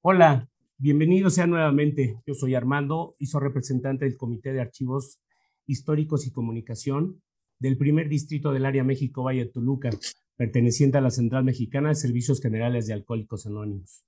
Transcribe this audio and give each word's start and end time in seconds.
Hola, 0.00 0.48
bienvenidos 0.78 1.34
sean 1.34 1.50
nuevamente. 1.50 2.22
Yo 2.24 2.34
soy 2.34 2.54
Armando 2.54 3.16
y 3.18 3.26
soy 3.26 3.40
representante 3.40 4.04
del 4.04 4.16
Comité 4.16 4.52
de 4.52 4.60
Archivos 4.60 5.18
Históricos 5.66 6.24
y 6.24 6.30
Comunicación 6.30 7.20
del 7.58 7.76
primer 7.76 8.08
distrito 8.08 8.52
del 8.52 8.64
área 8.64 8.84
México 8.84 9.24
Valle 9.24 9.46
de 9.46 9.50
Toluca, 9.50 9.90
perteneciente 10.36 10.98
a 10.98 11.00
la 11.00 11.10
Central 11.10 11.42
Mexicana 11.42 11.88
de 11.88 11.96
Servicios 11.96 12.40
Generales 12.40 12.86
de 12.86 12.92
Alcohólicos 12.92 13.44
Anónimos. 13.46 14.04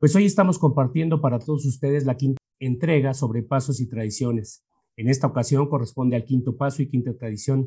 Pues 0.00 0.16
hoy 0.16 0.26
estamos 0.26 0.58
compartiendo 0.58 1.20
para 1.20 1.38
todos 1.38 1.64
ustedes 1.66 2.04
la 2.04 2.16
quinta 2.16 2.42
entrega 2.58 3.14
sobre 3.14 3.44
pasos 3.44 3.78
y 3.80 3.88
tradiciones. 3.88 4.64
En 4.96 5.08
esta 5.08 5.28
ocasión 5.28 5.68
corresponde 5.68 6.16
al 6.16 6.24
quinto 6.24 6.56
paso 6.56 6.82
y 6.82 6.88
quinta 6.88 7.16
tradición. 7.16 7.64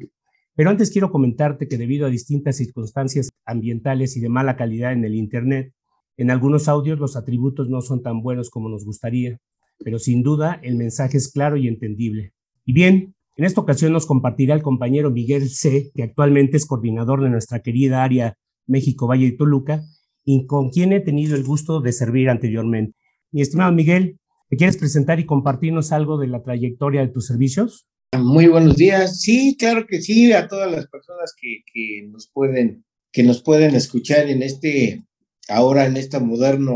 Pero 0.55 0.71
antes 0.71 0.91
quiero 0.91 1.09
comentarte 1.09 1.69
que 1.69 1.77
debido 1.77 2.05
a 2.05 2.09
distintas 2.09 2.57
circunstancias 2.57 3.29
ambientales 3.45 4.17
y 4.17 4.19
de 4.19 4.27
mala 4.27 4.57
calidad 4.57 4.91
en 4.91 5.05
el 5.05 5.15
Internet, 5.15 5.73
en 6.19 6.31
algunos 6.31 6.67
audios 6.67 6.99
los 6.99 7.15
atributos 7.15 7.69
no 7.69 7.81
son 7.81 8.03
tan 8.03 8.21
buenos 8.21 8.49
como 8.49 8.67
nos 8.67 8.83
gustaría, 8.83 9.39
pero 9.77 9.99
sin 9.99 10.21
duda 10.21 10.59
el 10.63 10.75
mensaje 10.75 11.17
es 11.17 11.31
claro 11.31 11.55
y 11.55 11.69
entendible. 11.69 12.33
Y 12.65 12.73
bien, 12.73 13.15
en 13.37 13.45
esta 13.45 13.61
ocasión 13.61 13.93
nos 13.93 14.05
compartirá 14.05 14.53
el 14.53 14.61
compañero 14.61 15.11
Miguel 15.11 15.49
C., 15.49 15.91
que 15.95 16.03
actualmente 16.03 16.57
es 16.57 16.65
coordinador 16.65 17.23
de 17.23 17.29
nuestra 17.29 17.61
querida 17.61 18.03
área 18.03 18.35
México 18.67 19.07
Valle 19.07 19.27
y 19.27 19.37
Toluca, 19.37 19.81
y 20.25 20.45
con 20.45 20.71
quien 20.71 20.91
he 20.91 20.99
tenido 20.99 21.37
el 21.37 21.45
gusto 21.45 21.79
de 21.79 21.93
servir 21.93 22.29
anteriormente. 22.29 22.97
Mi 23.31 23.41
estimado 23.41 23.71
Miguel, 23.71 24.19
¿te 24.49 24.57
quieres 24.57 24.75
presentar 24.75 25.21
y 25.21 25.25
compartirnos 25.25 25.93
algo 25.93 26.17
de 26.17 26.27
la 26.27 26.43
trayectoria 26.43 26.99
de 26.99 27.13
tus 27.13 27.27
servicios? 27.27 27.87
Muy 28.17 28.47
buenos 28.47 28.75
días. 28.75 29.21
Sí, 29.21 29.55
claro 29.57 29.85
que 29.87 30.01
sí, 30.01 30.33
a 30.33 30.49
todas 30.49 30.69
las 30.69 30.87
personas 30.87 31.33
que, 31.39 31.61
que 31.71 32.07
nos 32.09 32.29
pueden 32.33 32.83
que 33.11 33.23
nos 33.23 33.41
pueden 33.41 33.75
escuchar 33.75 34.27
en 34.27 34.43
este 34.43 35.03
ahora 35.49 35.85
en 35.85 35.97
esta 35.97 36.19
moderna 36.19 36.71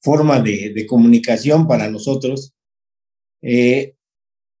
forma 0.00 0.40
de, 0.40 0.86
comunicación 0.86 1.66
para 1.66 1.90
nosotros. 1.90 2.54
Eh, 3.42 3.94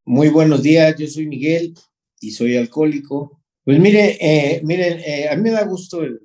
muy 0.04 0.28
buenos 0.28 0.62
días, 0.62 0.96
yo 0.98 1.06
soy 1.06 1.26
Miguel 1.26 1.74
y 2.20 2.30
soy 2.30 2.56
alcohólico. 2.56 3.40
Pues 3.64 3.78
mire, 3.78 4.16
eh, 4.20 4.62
miren, 4.64 5.00
eh, 5.00 5.28
a 5.28 5.36
mí 5.36 5.42
me 5.42 5.50
da 5.50 5.64
gusto 5.64 6.02
el, 6.02 6.20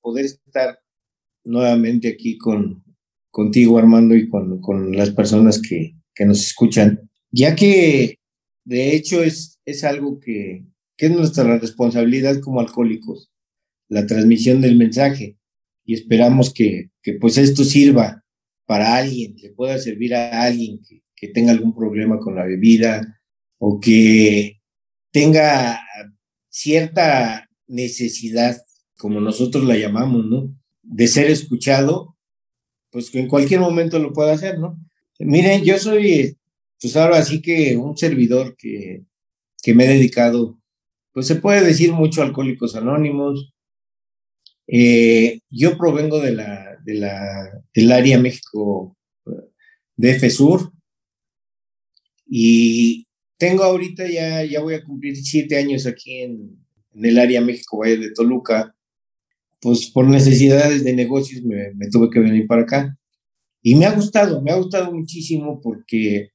poder 0.00 0.26
estar 0.26 0.78
nuevamente 1.44 2.08
aquí 2.08 2.38
con 2.38 2.84
contigo, 3.30 3.76
Armando, 3.76 4.14
y 4.14 4.30
con, 4.30 4.62
con 4.62 4.96
las 4.96 5.10
personas 5.10 5.60
que, 5.60 5.94
que, 6.14 6.24
nos 6.24 6.40
escuchan, 6.40 7.10
ya 7.30 7.54
que 7.54 8.18
de 8.64 8.96
hecho 8.96 9.22
es, 9.22 9.60
es 9.66 9.84
algo 9.84 10.18
que, 10.20 10.64
que 10.96 11.06
es 11.06 11.12
nuestra 11.12 11.58
responsabilidad 11.58 12.40
como 12.40 12.60
alcohólicos, 12.60 13.30
la 13.88 14.06
transmisión 14.06 14.62
del 14.62 14.78
mensaje 14.78 15.36
y 15.86 15.94
esperamos 15.94 16.52
que, 16.52 16.90
que, 17.00 17.14
pues 17.14 17.38
esto 17.38 17.64
sirva 17.64 18.24
para 18.66 18.96
alguien, 18.96 19.36
le 19.40 19.50
pueda 19.50 19.78
servir 19.78 20.14
a 20.14 20.42
alguien 20.42 20.80
que, 20.86 21.28
tenga 21.32 21.50
algún 21.50 21.74
problema 21.74 22.18
con 22.18 22.36
la 22.36 22.44
bebida 22.44 23.20
o 23.58 23.80
que 23.80 24.60
tenga 25.10 25.80
cierta 26.48 27.48
necesidad, 27.66 28.62
como 28.96 29.20
nosotros 29.20 29.64
la 29.64 29.76
llamamos, 29.76 30.24
¿no? 30.26 30.54
De 30.82 31.08
ser 31.08 31.28
escuchado, 31.28 32.16
pues 32.90 33.10
que 33.10 33.18
en 33.18 33.28
cualquier 33.28 33.58
momento 33.58 33.98
lo 33.98 34.12
pueda 34.12 34.34
hacer, 34.34 34.60
¿no? 34.60 34.78
Miren, 35.18 35.64
yo 35.64 35.78
soy, 35.78 36.36
pues 36.80 36.96
ahora 36.96 37.24
sí 37.24 37.42
que 37.42 37.76
un 37.76 37.96
servidor 37.96 38.54
que, 38.56 39.02
que 39.62 39.74
me 39.74 39.84
he 39.84 39.88
dedicado, 39.88 40.60
pues 41.12 41.26
se 41.26 41.36
puede 41.36 41.64
decir 41.64 41.92
mucho 41.92 42.22
Alcohólicos 42.22 42.76
Anónimos, 42.76 43.52
eh, 44.68 45.40
yo 45.50 45.76
provengo 45.78 46.20
de 46.20 46.32
la, 46.32 46.78
de 46.84 46.94
la, 46.94 47.62
del 47.74 47.92
área 47.92 48.18
México 48.18 48.96
de 49.96 50.30
Sur 50.30 50.72
y 52.26 53.06
tengo 53.38 53.62
ahorita 53.62 54.08
ya, 54.08 54.44
ya 54.44 54.60
voy 54.60 54.74
a 54.74 54.84
cumplir 54.84 55.16
siete 55.16 55.56
años 55.56 55.86
aquí 55.86 56.20
en, 56.20 56.58
en 56.94 57.04
el 57.04 57.18
área 57.18 57.40
México 57.40 57.78
Valle 57.78 57.98
de 57.98 58.12
Toluca. 58.12 58.74
Pues 59.60 59.86
por 59.90 60.06
necesidades 60.06 60.84
de 60.84 60.92
negocios 60.94 61.42
me, 61.42 61.72
me 61.74 61.88
tuve 61.88 62.10
que 62.10 62.20
venir 62.20 62.46
para 62.46 62.62
acá. 62.62 62.98
Y 63.62 63.74
me 63.74 63.86
ha 63.86 63.92
gustado, 63.92 64.42
me 64.42 64.52
ha 64.52 64.56
gustado 64.56 64.92
muchísimo 64.92 65.60
porque 65.60 66.30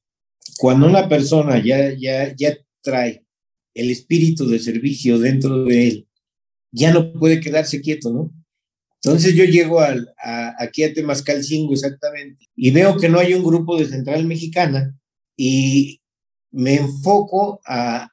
cuando 0.58 0.86
una 0.86 1.08
persona 1.08 1.62
ya, 1.62 1.94
ya, 1.98 2.34
ya 2.36 2.56
trae 2.82 3.24
el 3.74 3.90
espíritu 3.90 4.48
de 4.48 4.58
servicio 4.58 5.18
dentro 5.18 5.64
de 5.64 5.88
él 5.88 6.08
ya 6.72 6.92
no 6.92 7.12
puede 7.12 7.40
quedarse 7.40 7.80
quieto, 7.80 8.10
¿no? 8.12 8.30
Entonces 9.04 9.34
yo 9.34 9.44
llego 9.44 9.80
al, 9.80 10.12
a, 10.22 10.54
aquí 10.58 10.84
a 10.84 10.92
Temascalcingo 10.92 11.72
exactamente 11.72 12.46
y 12.54 12.70
veo 12.70 12.96
que 12.96 13.08
no 13.08 13.18
hay 13.18 13.34
un 13.34 13.42
grupo 13.42 13.76
de 13.76 13.86
Central 13.86 14.24
Mexicana 14.26 14.96
y 15.36 16.00
me 16.52 16.76
enfoco 16.76 17.60
a, 17.66 18.08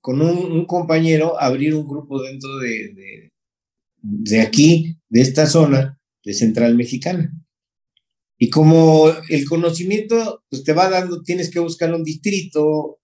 con 0.00 0.22
un, 0.22 0.64
compañero, 0.64 1.38
a 1.38 1.46
abrir 1.46 1.74
un 1.74 1.86
grupo 1.86 2.22
dentro 2.22 2.58
de, 2.58 2.94
de, 2.94 3.32
de 4.02 4.40
aquí, 4.40 4.96
de 5.08 5.20
esta 5.20 5.46
zona 5.46 5.98
de 6.24 6.32
Central 6.32 6.74
Mexicana. 6.76 7.32
Y 8.38 8.48
como 8.48 9.10
el 9.28 9.44
conocimiento 9.44 10.42
pues, 10.48 10.64
te 10.64 10.72
va 10.72 10.88
dando, 10.88 11.22
tienes 11.22 11.50
que 11.50 11.60
buscar 11.60 11.92
un 11.94 12.02
distrito. 12.02 12.98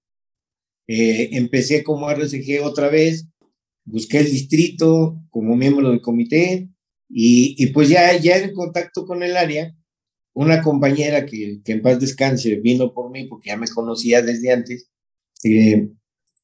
Eh, 0.89 1.31
empecé 1.33 1.83
como 1.83 2.11
RCG 2.11 2.63
otra 2.65 2.89
vez, 2.89 3.27
busqué 3.87 4.19
el 4.19 4.31
distrito 4.31 5.23
como 5.31 5.57
miembro 5.57 5.91
del 5.91 6.01
comité 6.01 6.69
y, 7.09 7.55
y, 7.57 7.69
pues 7.69 7.89
ya, 7.89 8.17
ya 8.19 8.37
en 8.37 8.53
contacto 8.53 9.07
con 9.07 9.23
el 9.23 9.37
área, 9.37 9.75
una 10.35 10.61
compañera 10.61 11.25
que, 11.25 11.61
que, 11.65 11.73
en 11.73 11.83
paz 11.83 12.01
descanse 12.01 12.57
vino 12.57 12.93
por 12.93 13.11
mí 13.11 13.25
porque 13.25 13.51
ya 13.51 13.57
me 13.57 13.69
conocía 13.69 14.23
desde 14.23 14.53
antes 14.53 14.91
eh, 15.45 15.89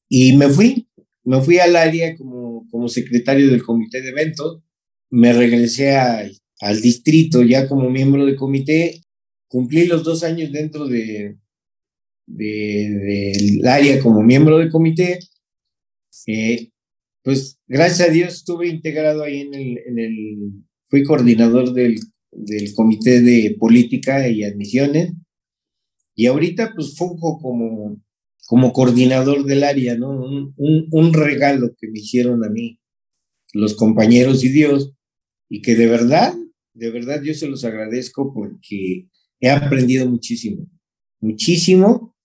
y 0.09 0.35
me 0.37 0.47
fui, 0.47 0.87
me 1.25 1.41
fui 1.41 1.59
al 1.59 1.75
área 1.75 2.15
como, 2.15 2.67
como 2.71 2.87
secretario 2.87 3.51
del 3.51 3.63
comité 3.63 4.01
de 4.01 4.09
eventos, 4.09 4.61
me 5.09 5.33
regresé 5.33 5.95
al 5.95 6.81
distrito 6.81 7.43
ya 7.43 7.67
como 7.67 7.89
miembro 7.89 8.25
del 8.25 8.35
comité, 8.35 9.01
cumplí 9.47 9.85
los 9.85 10.03
dos 10.03 10.23
años 10.23 10.51
dentro 10.51 10.87
de, 10.87 11.37
de, 12.25 12.89
del 12.89 13.67
área 13.67 13.99
como 13.99 14.21
miembro 14.21 14.57
del 14.57 14.71
comité, 14.71 15.19
eh, 16.27 16.72
pues 17.23 17.59
gracias 17.67 18.09
a 18.09 18.11
Dios 18.11 18.33
estuve 18.33 18.67
integrado 18.67 19.23
ahí 19.23 19.41
en 19.41 19.53
el, 19.53 19.77
en 19.87 19.99
el 19.99 20.51
fui 20.89 21.03
coordinador 21.03 21.73
del, 21.73 21.99
del 22.31 22.73
Comité 22.73 23.21
de 23.21 23.55
Política 23.57 24.27
y 24.27 24.43
Admisiones 24.43 25.13
y 26.15 26.27
ahorita 26.27 26.73
pues 26.75 26.95
funjo 26.95 27.39
como, 27.41 28.01
como 28.47 28.73
coordinador 28.73 29.45
del 29.45 29.63
área, 29.63 29.95
¿no? 29.95 30.11
Un, 30.11 30.53
un, 30.57 30.87
un 30.91 31.13
regalo 31.13 31.73
que 31.79 31.87
me 31.87 31.99
hicieron 31.99 32.43
a 32.43 32.49
mí 32.49 32.79
los 33.53 33.75
compañeros 33.75 34.43
y 34.43 34.49
Dios 34.49 34.93
y 35.49 35.61
que 35.61 35.75
de 35.75 35.87
verdad, 35.87 36.33
de 36.73 36.91
verdad 36.91 37.21
yo 37.23 37.33
se 37.33 37.47
los 37.47 37.63
agradezco 37.63 38.33
porque 38.33 39.07
he 39.39 39.49
aprendido 39.49 40.09
muchísimo, 40.09 40.67
muchísimo. 41.19 42.15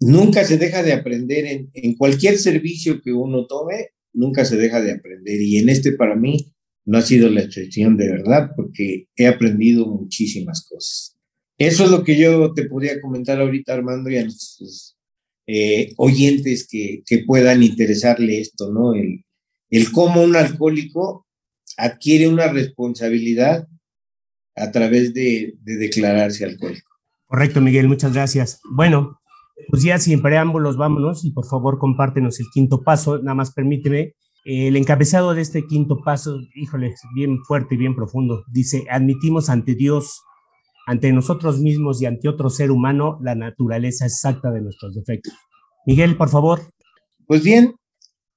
Nunca 0.00 0.44
se 0.44 0.58
deja 0.58 0.82
de 0.82 0.92
aprender 0.92 1.46
en, 1.46 1.70
en 1.72 1.94
cualquier 1.96 2.36
servicio 2.38 3.00
que 3.00 3.12
uno 3.12 3.46
tome, 3.46 3.93
nunca 4.14 4.44
se 4.44 4.56
deja 4.56 4.80
de 4.80 4.92
aprender 4.92 5.40
y 5.42 5.58
en 5.58 5.68
este 5.68 5.92
para 5.92 6.16
mí 6.16 6.54
no 6.86 6.98
ha 6.98 7.02
sido 7.02 7.28
la 7.28 7.42
excepción 7.42 7.96
de 7.96 8.08
verdad 8.08 8.50
porque 8.56 9.08
he 9.16 9.26
aprendido 9.26 9.86
muchísimas 9.86 10.66
cosas. 10.68 11.16
Eso 11.58 11.84
es 11.84 11.90
lo 11.90 12.04
que 12.04 12.18
yo 12.18 12.52
te 12.52 12.64
podría 12.64 13.00
comentar 13.00 13.40
ahorita 13.40 13.74
Armando 13.74 14.10
y 14.10 14.16
a 14.16 14.22
nuestros 14.22 14.96
eh, 15.46 15.92
oyentes 15.96 16.66
que, 16.68 17.02
que, 17.06 17.18
puedan 17.18 17.62
interesarle 17.62 18.40
esto, 18.40 18.72
¿no? 18.72 18.94
El, 18.94 19.24
el 19.70 19.92
cómo 19.92 20.22
un 20.22 20.36
alcohólico 20.36 21.26
adquiere 21.76 22.28
una 22.28 22.48
responsabilidad 22.48 23.68
a 24.56 24.70
través 24.70 25.12
de, 25.14 25.54
de 25.62 25.76
declararse 25.76 26.44
alcohólico. 26.44 26.90
Correcto, 27.26 27.60
Miguel, 27.60 27.88
muchas 27.88 28.12
gracias. 28.14 28.60
Bueno, 28.70 29.20
pues 29.68 29.82
ya 29.82 29.98
sin 29.98 30.22
preámbulos, 30.22 30.76
vámonos 30.76 31.24
y 31.24 31.32
por 31.32 31.46
favor 31.46 31.78
compártenos 31.78 32.40
el 32.40 32.46
quinto 32.52 32.82
paso. 32.82 33.18
Nada 33.18 33.34
más 33.34 33.52
permíteme. 33.52 34.14
El 34.44 34.76
encabezado 34.76 35.32
de 35.32 35.40
este 35.40 35.66
quinto 35.66 36.02
paso, 36.04 36.38
híjole, 36.54 36.94
bien 37.14 37.42
fuerte 37.44 37.76
y 37.76 37.78
bien 37.78 37.94
profundo, 37.94 38.44
dice, 38.52 38.84
admitimos 38.90 39.48
ante 39.48 39.74
Dios, 39.74 40.20
ante 40.86 41.10
nosotros 41.12 41.60
mismos 41.60 42.02
y 42.02 42.06
ante 42.06 42.28
otro 42.28 42.50
ser 42.50 42.70
humano 42.70 43.18
la 43.22 43.34
naturaleza 43.34 44.04
exacta 44.04 44.50
de 44.50 44.60
nuestros 44.60 44.94
defectos. 44.94 45.32
Miguel, 45.86 46.18
por 46.18 46.28
favor. 46.28 46.60
Pues 47.26 47.42
bien, 47.42 47.74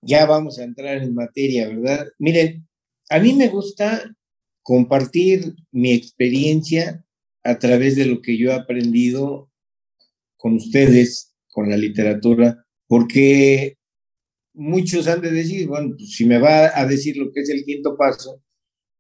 ya 0.02 0.26
vamos 0.26 0.60
a 0.60 0.64
entrar 0.64 1.04
en 1.04 1.14
materia, 1.14 1.68
¿verdad? 1.68 2.08
Miren, 2.20 2.66
a 3.10 3.20
mí 3.20 3.34
me 3.34 3.50
gusta 3.50 4.16
compartir 4.64 5.56
mi 5.72 5.92
experiencia 5.92 7.04
a 7.44 7.60
través 7.60 7.96
de 7.96 8.06
lo 8.06 8.22
que 8.22 8.38
yo 8.38 8.52
he 8.52 8.54
aprendido 8.54 9.50
con 10.38 10.54
ustedes, 10.56 11.36
con 11.50 11.70
la 11.70 11.78
literatura, 11.78 12.66
porque 12.88 13.78
muchos 14.54 15.08
han 15.08 15.22
de 15.22 15.32
decir, 15.32 15.68
bueno, 15.68 15.96
pues 15.98 16.12
si 16.12 16.26
me 16.26 16.40
va 16.40 16.72
a 16.74 16.86
decir 16.86 17.18
lo 17.18 17.32
que 17.32 17.42
es 17.42 17.50
el 17.50 17.64
quinto 17.64 17.98
paso, 17.98 18.42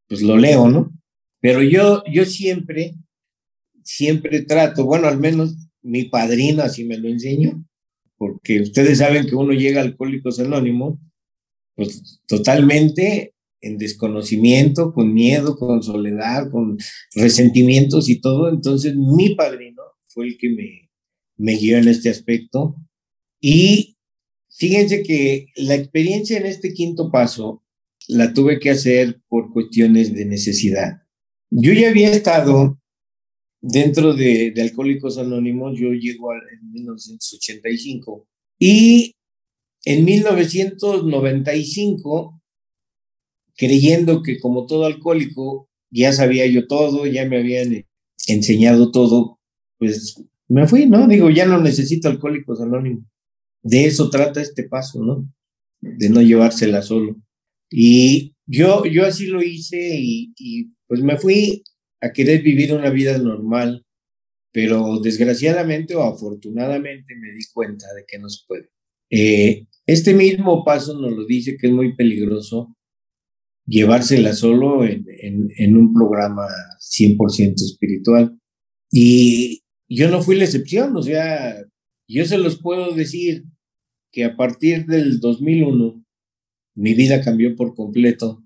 pues 0.07 0.21
lo 0.21 0.37
leo, 0.37 0.69
¿no? 0.69 0.91
Pero 1.39 1.61
yo, 1.61 2.03
yo 2.11 2.25
siempre 2.25 2.95
siempre 3.87 4.41
trato, 4.41 4.85
bueno, 4.85 5.07
al 5.07 5.17
menos 5.17 5.55
mi 5.81 6.03
padrino 6.03 6.61
así 6.61 6.83
me 6.83 6.97
lo 6.97 7.07
enseñó, 7.07 7.63
porque 8.17 8.59
ustedes 8.59 8.97
saben 8.97 9.25
que 9.25 9.35
uno 9.35 9.53
llega 9.53 9.79
a 9.79 9.85
Alcohólicos 9.85 10.39
Anónimos, 10.39 10.99
pues 11.73 12.21
totalmente 12.27 13.33
en 13.61 13.77
desconocimiento, 13.77 14.93
con 14.93 15.13
miedo, 15.13 15.55
con 15.55 15.81
soledad, 15.81 16.51
con 16.51 16.77
resentimientos 17.15 18.09
y 18.09 18.19
todo. 18.19 18.49
Entonces 18.49 18.95
mi 18.95 19.35
padrino 19.35 19.83
fue 20.07 20.27
el 20.27 20.37
que 20.37 20.49
me, 20.49 20.86
me 21.37 21.55
guió 21.55 21.77
en 21.77 21.87
este 21.87 22.09
aspecto. 22.09 22.75
Y 23.39 23.97
fíjense 24.49 25.03
que 25.03 25.47
la 25.55 25.75
experiencia 25.75 26.37
en 26.37 26.45
este 26.45 26.73
quinto 26.73 27.11
paso 27.11 27.63
la 28.07 28.33
tuve 28.33 28.59
que 28.59 28.71
hacer 28.71 29.21
por 29.27 29.51
cuestiones 29.51 30.13
de 30.13 30.25
necesidad. 30.25 31.01
Yo 31.49 31.73
ya 31.73 31.89
había 31.89 32.11
estado 32.11 32.79
dentro 33.61 34.13
de, 34.13 34.53
Alcohólicos 34.57 35.17
Anónimos, 35.17 35.77
yo 35.79 35.91
llego 35.91 36.33
en 36.33 36.71
1985 36.71 38.27
y 38.59 39.15
en 39.85 40.05
1995, 40.05 42.41
creyendo 43.55 44.23
que 44.23 44.39
como 44.39 44.65
todo 44.65 44.85
alcohólico 44.85 45.69
ya 45.89 46.11
sabía 46.11 46.45
yo 46.47 46.67
todo, 46.67 47.05
ya 47.05 47.25
me 47.25 47.37
habían 47.37 47.85
enseñado 48.27 48.91
todo, 48.91 49.39
pues 49.77 50.21
me 50.49 50.67
fui, 50.67 50.85
¿no? 50.85 51.07
Digo, 51.07 51.29
ya 51.29 51.45
no 51.45 51.59
necesito 51.59 52.07
Alcohólicos 52.07 52.61
Anónimos. 52.61 53.03
De 53.63 53.85
eso 53.85 54.09
trata 54.09 54.41
este 54.41 54.63
paso, 54.63 55.03
¿no? 55.03 55.29
De 55.81 56.09
no 56.09 56.21
llevársela 56.21 56.81
solo. 56.81 57.17
Y 57.69 58.35
yo, 58.45 58.85
yo 58.85 59.05
así 59.05 59.27
lo 59.27 59.41
hice 59.41 59.77
y, 59.99 60.33
y 60.37 60.71
pues 60.87 61.01
me 61.01 61.17
fui 61.17 61.63
a 62.01 62.11
querer 62.13 62.41
vivir 62.41 62.73
una 62.73 62.89
vida 62.89 63.17
normal, 63.17 63.85
pero 64.51 64.99
desgraciadamente 64.99 65.95
o 65.95 66.03
afortunadamente 66.03 67.15
me 67.15 67.33
di 67.33 67.43
cuenta 67.53 67.85
de 67.93 68.05
que 68.07 68.19
no 68.19 68.29
se 68.29 68.43
puede. 68.47 68.69
Eh, 69.09 69.67
este 69.85 70.13
mismo 70.13 70.63
paso 70.63 70.99
nos 70.99 71.11
lo 71.11 71.25
dice 71.25 71.57
que 71.57 71.67
es 71.67 71.73
muy 71.73 71.95
peligroso 71.95 72.77
llevársela 73.67 74.33
solo 74.33 74.85
en, 74.85 75.05
en, 75.57 75.77
un 75.77 75.93
programa 75.93 76.47
100% 76.79 77.53
espiritual. 77.55 78.39
Y 78.89 79.63
yo 79.89 80.09
no 80.09 80.21
fui 80.21 80.35
la 80.35 80.45
excepción, 80.45 80.95
o 80.95 81.01
sea, 81.01 81.55
yo 82.07 82.25
se 82.25 82.37
los 82.37 82.61
puedo 82.61 82.93
decir 82.93 83.43
que 84.11 84.23
a 84.25 84.35
partir 84.35 84.85
del 84.85 85.19
2001 85.19 86.03
mi 86.75 86.93
vida 86.93 87.21
cambió 87.21 87.55
por 87.55 87.75
completo 87.75 88.43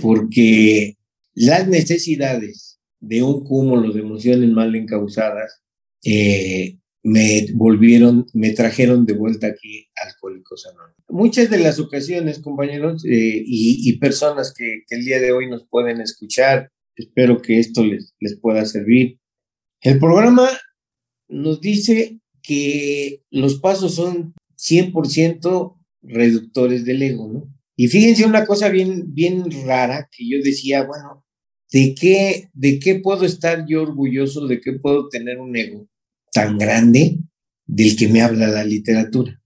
porque 0.00 0.96
las 1.34 1.68
necesidades 1.68 2.80
de 3.00 3.22
un 3.22 3.44
cúmulo 3.44 3.92
de 3.92 4.00
emociones 4.00 4.50
mal 4.50 4.74
encausadas 4.74 5.62
eh, 6.04 6.78
me 7.02 7.46
volvieron, 7.54 8.26
me 8.32 8.50
trajeron 8.50 9.06
de 9.06 9.12
vuelta 9.12 9.46
aquí 9.46 9.86
Alcohólicos 10.04 10.66
Anónimos. 10.66 10.96
Muchas 11.08 11.50
de 11.50 11.58
las 11.58 11.78
ocasiones, 11.78 12.40
compañeros 12.40 13.04
eh, 13.04 13.42
y, 13.46 13.96
personas 13.98 14.52
que, 14.52 14.82
el 14.90 15.04
día 15.04 15.20
de 15.20 15.30
hoy 15.30 15.48
nos 15.48 15.68
pueden 15.68 16.00
escuchar, 16.00 16.72
espero 16.96 17.40
que 17.40 17.60
esto 17.60 17.84
les, 17.84 18.14
les 18.18 18.36
pueda 18.40 18.64
servir. 18.64 19.20
El 19.82 20.00
programa 20.00 20.48
nos 21.28 21.60
dice 21.60 22.20
que 22.42 23.22
los 23.30 23.60
pasos 23.60 23.94
son 23.94 24.34
100% 24.56 25.76
reductores 26.02 26.84
del 26.84 27.02
ego, 27.02 27.28
¿no? 27.32 27.52
Y 27.76 27.88
fíjense 27.88 28.24
una 28.24 28.46
cosa 28.46 28.68
bien, 28.68 29.14
bien 29.14 29.44
rara 29.66 30.08
que 30.10 30.28
yo 30.28 30.38
decía, 30.42 30.84
bueno, 30.84 31.24
¿de 31.70 31.94
qué, 31.94 32.48
¿de 32.54 32.78
qué 32.78 32.96
puedo 32.96 33.24
estar 33.24 33.66
yo 33.68 33.82
orgulloso? 33.82 34.46
¿De 34.46 34.60
qué 34.60 34.72
puedo 34.74 35.08
tener 35.08 35.38
un 35.38 35.56
ego? 35.56 35.88
tan 36.36 36.58
grande 36.58 37.18
del 37.64 37.96
que 37.96 38.08
me 38.08 38.20
habla 38.20 38.48
la 38.48 38.62
literatura. 38.62 39.40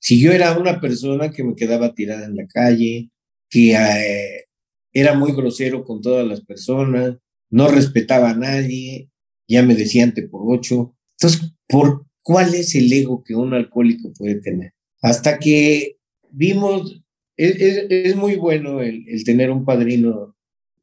Si 0.00 0.18
yo 0.18 0.32
era 0.32 0.56
una 0.56 0.80
persona 0.80 1.30
que 1.30 1.44
me 1.44 1.54
quedaba 1.54 1.94
tirada 1.94 2.24
en 2.24 2.34
la 2.34 2.46
calle, 2.46 3.10
que 3.50 3.74
eh, 3.74 4.44
era 4.90 5.12
muy 5.12 5.32
grosero 5.32 5.84
con 5.84 6.00
todas 6.00 6.26
las 6.26 6.40
personas, 6.40 7.18
no 7.50 7.68
respetaba 7.68 8.30
a 8.30 8.36
nadie, 8.36 9.10
ya 9.46 9.62
me 9.62 9.74
decían 9.74 10.14
te 10.14 10.22
por 10.26 10.40
ocho. 10.46 10.96
Entonces, 11.20 11.52
¿por 11.68 12.06
cuál 12.22 12.54
es 12.54 12.74
el 12.74 12.92
ego 12.92 13.22
que 13.22 13.34
un 13.34 13.54
alcohólico 13.54 14.12
puede 14.12 14.40
tener? 14.40 14.72
Hasta 15.02 15.38
que 15.38 15.96
vimos, 16.30 17.02
es, 17.36 18.16
muy 18.16 18.36
bueno 18.36 18.80
el, 18.82 19.04
tener 19.24 19.50
un 19.50 19.64
padrino 19.64 20.36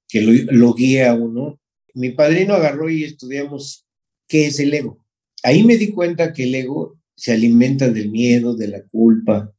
que 0.07 0.21
lo, 0.21 0.31
lo 0.51 0.73
guía 0.73 1.11
a 1.11 1.15
uno. 1.15 1.59
Mi 1.93 2.11
padrino 2.11 2.53
agarró 2.53 2.89
y 2.89 3.03
estudiamos 3.03 3.85
qué 4.27 4.47
es 4.47 4.59
el 4.59 4.73
ego 4.73 5.07
ahí 5.43 5.63
me 5.63 5.77
di 5.77 5.91
cuenta 5.91 6.33
que 6.33 6.43
el 6.43 6.55
ego 6.55 6.99
se 7.15 7.33
alimenta 7.33 7.89
del 7.89 8.09
miedo, 8.09 8.55
de 8.55 8.67
la 8.67 8.83
culpa, 8.83 9.53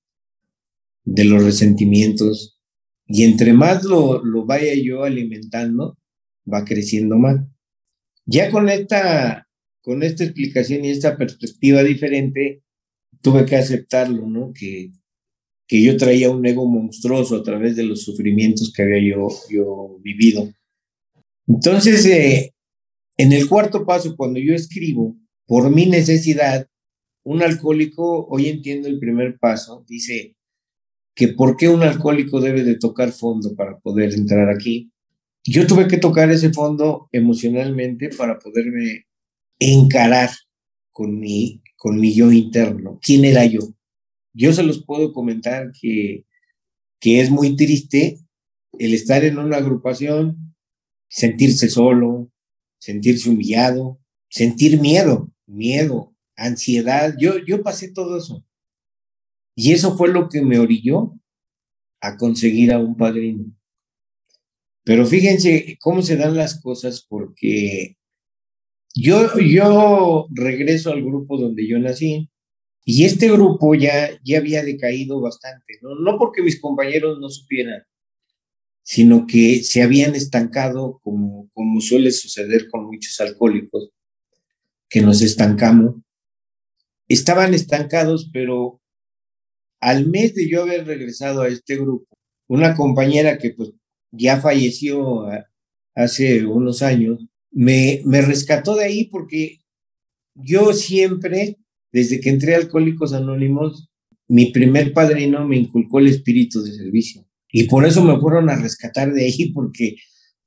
de 1.04 1.24
los 1.24 1.42
resentimientos, 1.42 2.60
y 3.06 3.24
entre 3.24 3.52
más 3.52 3.84
lo, 3.84 4.22
lo 4.22 4.44
vaya 4.44 4.74
yo 4.74 5.04
alimentando, 5.04 5.96
va 6.52 6.64
creciendo 6.64 7.16
más. 7.16 7.40
Ya 8.26 8.50
con 8.50 8.68
esta, 8.68 9.47
con 9.88 10.02
esta 10.02 10.22
explicación 10.22 10.84
y 10.84 10.90
esta 10.90 11.16
perspectiva 11.16 11.82
diferente, 11.82 12.62
tuve 13.22 13.46
que 13.46 13.56
aceptarlo, 13.56 14.26
¿no? 14.26 14.52
Que, 14.52 14.90
que 15.66 15.82
yo 15.82 15.96
traía 15.96 16.28
un 16.30 16.44
ego 16.44 16.66
monstruoso 16.66 17.36
a 17.36 17.42
través 17.42 17.74
de 17.74 17.84
los 17.84 18.02
sufrimientos 18.02 18.70
que 18.70 18.82
había 18.82 19.00
yo, 19.00 19.28
yo 19.48 19.98
vivido. 20.02 20.52
Entonces, 21.46 22.04
eh, 22.04 22.52
en 23.16 23.32
el 23.32 23.48
cuarto 23.48 23.86
paso, 23.86 24.14
cuando 24.14 24.38
yo 24.38 24.54
escribo, 24.54 25.16
por 25.46 25.74
mi 25.74 25.86
necesidad, 25.86 26.68
un 27.24 27.42
alcohólico, 27.42 28.26
hoy 28.26 28.48
entiendo 28.48 28.88
el 28.88 28.98
primer 28.98 29.38
paso, 29.38 29.86
dice 29.88 30.36
que 31.14 31.28
por 31.28 31.56
qué 31.56 31.70
un 31.70 31.82
alcohólico 31.82 32.42
debe 32.42 32.62
de 32.62 32.76
tocar 32.76 33.10
fondo 33.12 33.56
para 33.56 33.78
poder 33.78 34.12
entrar 34.12 34.50
aquí. 34.50 34.92
Yo 35.44 35.66
tuve 35.66 35.88
que 35.88 35.96
tocar 35.96 36.30
ese 36.30 36.52
fondo 36.52 37.08
emocionalmente 37.10 38.10
para 38.10 38.38
poderme 38.38 39.07
encarar 39.58 40.30
con 40.92 41.18
mi, 41.18 41.62
con 41.76 41.98
mi 42.00 42.14
yo 42.14 42.32
interno. 42.32 42.98
¿Quién 43.02 43.24
era 43.24 43.44
yo? 43.44 43.60
Yo 44.32 44.52
se 44.52 44.62
los 44.62 44.84
puedo 44.84 45.12
comentar 45.12 45.72
que, 45.80 46.24
que 47.00 47.20
es 47.20 47.30
muy 47.30 47.56
triste 47.56 48.18
el 48.78 48.94
estar 48.94 49.24
en 49.24 49.38
una 49.38 49.56
agrupación, 49.56 50.54
sentirse 51.08 51.68
solo, 51.68 52.30
sentirse 52.78 53.30
humillado, 53.30 54.00
sentir 54.28 54.80
miedo 54.80 55.32
miedo, 55.48 56.14
ansiedad. 56.36 57.14
Yo, 57.18 57.38
yo 57.44 57.62
pasé 57.62 57.90
todo 57.90 58.18
eso. 58.18 58.44
Y 59.56 59.72
eso 59.72 59.96
fue 59.96 60.08
lo 60.10 60.28
que 60.28 60.42
me 60.42 60.58
orilló 60.58 61.18
a 62.00 62.16
conseguir 62.16 62.72
a 62.72 62.78
un 62.78 62.96
padrino. 62.96 63.56
Pero 64.84 65.04
fíjense 65.04 65.76
cómo 65.80 66.02
se 66.02 66.16
dan 66.16 66.36
las 66.36 66.60
cosas 66.60 67.04
porque 67.08 67.97
yo, 69.00 69.38
yo 69.38 70.26
regreso 70.30 70.90
al 70.90 71.04
grupo 71.04 71.38
donde 71.38 71.68
yo 71.68 71.78
nací 71.78 72.30
y 72.84 73.04
este 73.04 73.30
grupo 73.30 73.74
ya, 73.74 74.10
ya 74.24 74.38
había 74.38 74.64
decaído 74.64 75.20
bastante, 75.20 75.74
¿no? 75.82 75.94
no 75.94 76.18
porque 76.18 76.42
mis 76.42 76.60
compañeros 76.60 77.18
no 77.20 77.28
supieran, 77.28 77.82
sino 78.82 79.26
que 79.26 79.62
se 79.62 79.82
habían 79.82 80.14
estancado 80.14 80.98
como, 81.02 81.48
como 81.52 81.80
suele 81.80 82.10
suceder 82.10 82.68
con 82.70 82.86
muchos 82.86 83.20
alcohólicos 83.20 83.90
que 84.88 85.00
nos 85.00 85.22
estancamos. 85.22 85.96
Estaban 87.06 87.54
estancados, 87.54 88.30
pero 88.32 88.80
al 89.80 90.06
mes 90.06 90.34
de 90.34 90.48
yo 90.48 90.62
haber 90.62 90.86
regresado 90.86 91.42
a 91.42 91.48
este 91.48 91.76
grupo, 91.76 92.18
una 92.48 92.74
compañera 92.74 93.38
que 93.38 93.50
pues 93.50 93.70
ya 94.10 94.40
falleció 94.40 95.26
hace 95.94 96.46
unos 96.46 96.82
años, 96.82 97.28
me, 97.50 98.02
me 98.04 98.22
rescató 98.22 98.76
de 98.76 98.84
ahí 98.84 99.04
porque 99.06 99.60
yo 100.34 100.72
siempre, 100.72 101.58
desde 101.92 102.20
que 102.20 102.30
entré 102.30 102.54
a 102.54 102.58
Alcohólicos 102.58 103.12
Anónimos, 103.12 103.88
mi 104.28 104.52
primer 104.52 104.92
padrino 104.92 105.46
me 105.48 105.56
inculcó 105.56 105.98
el 105.98 106.08
espíritu 106.08 106.62
de 106.62 106.72
servicio. 106.72 107.26
Y 107.50 107.64
por 107.64 107.86
eso 107.86 108.04
me 108.04 108.18
fueron 108.20 108.50
a 108.50 108.56
rescatar 108.56 109.12
de 109.12 109.24
ahí, 109.24 109.52
porque 109.52 109.96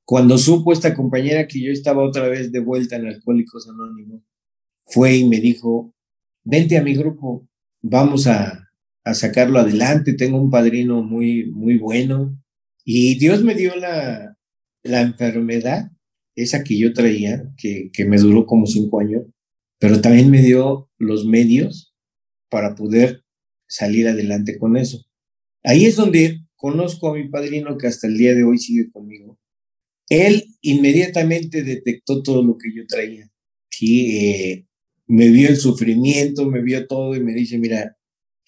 cuando 0.05 0.37
supo 0.37 0.71
esta 0.71 0.93
compañera 0.93 1.47
que 1.47 1.59
yo 1.61 1.71
estaba 1.71 2.03
otra 2.03 2.27
vez 2.27 2.51
de 2.51 2.59
vuelta 2.59 2.95
en 2.95 3.07
Alcohólicos 3.07 3.67
Anónimos, 3.67 4.21
fue 4.85 5.17
y 5.17 5.27
me 5.27 5.39
dijo, 5.39 5.95
vente 6.43 6.77
a 6.77 6.83
mi 6.83 6.93
grupo, 6.95 7.47
vamos 7.81 8.27
a, 8.27 8.69
a 9.03 9.13
sacarlo 9.13 9.59
adelante, 9.59 10.13
tengo 10.13 10.39
un 10.39 10.51
padrino 10.51 11.01
muy, 11.01 11.45
muy 11.51 11.77
bueno. 11.77 12.37
Y 12.83 13.17
Dios 13.17 13.43
me 13.43 13.55
dio 13.55 13.75
la, 13.75 14.37
la 14.83 15.01
enfermedad, 15.01 15.91
esa 16.35 16.63
que 16.63 16.77
yo 16.77 16.93
traía, 16.93 17.43
que, 17.57 17.89
que 17.93 18.05
me 18.05 18.17
duró 18.17 18.45
como 18.45 18.65
cinco 18.65 18.99
años, 18.99 19.23
pero 19.79 20.01
también 20.01 20.29
me 20.29 20.41
dio 20.41 20.89
los 20.97 21.25
medios 21.25 21.93
para 22.49 22.75
poder 22.75 23.23
salir 23.67 24.07
adelante 24.07 24.57
con 24.57 24.77
eso. 24.77 25.03
Ahí 25.63 25.85
es 25.85 25.95
donde 25.95 26.41
conozco 26.55 27.09
a 27.09 27.13
mi 27.15 27.29
padrino 27.29 27.77
que 27.77 27.87
hasta 27.87 28.07
el 28.07 28.17
día 28.17 28.35
de 28.35 28.43
hoy 28.43 28.57
sigue 28.57 28.91
conmigo. 28.91 29.39
Él 30.09 30.45
inmediatamente 30.61 31.63
detectó 31.63 32.21
todo 32.21 32.43
lo 32.43 32.57
que 32.57 32.73
yo 32.75 32.85
traía 32.87 33.31
sí, 33.81 34.17
eh, 34.17 34.67
me 35.07 35.29
vio 35.29 35.49
el 35.49 35.57
sufrimiento, 35.57 36.45
me 36.49 36.61
vio 36.61 36.87
todo 36.87 37.15
y 37.15 37.19
me 37.19 37.33
dice, 37.33 37.57
mira, 37.57 37.97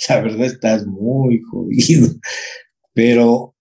la 0.09 0.21
verdad 0.21 0.45
estás 0.45 0.85
muy 0.85 1.41
jodido, 1.41 2.07
pero 2.93 3.55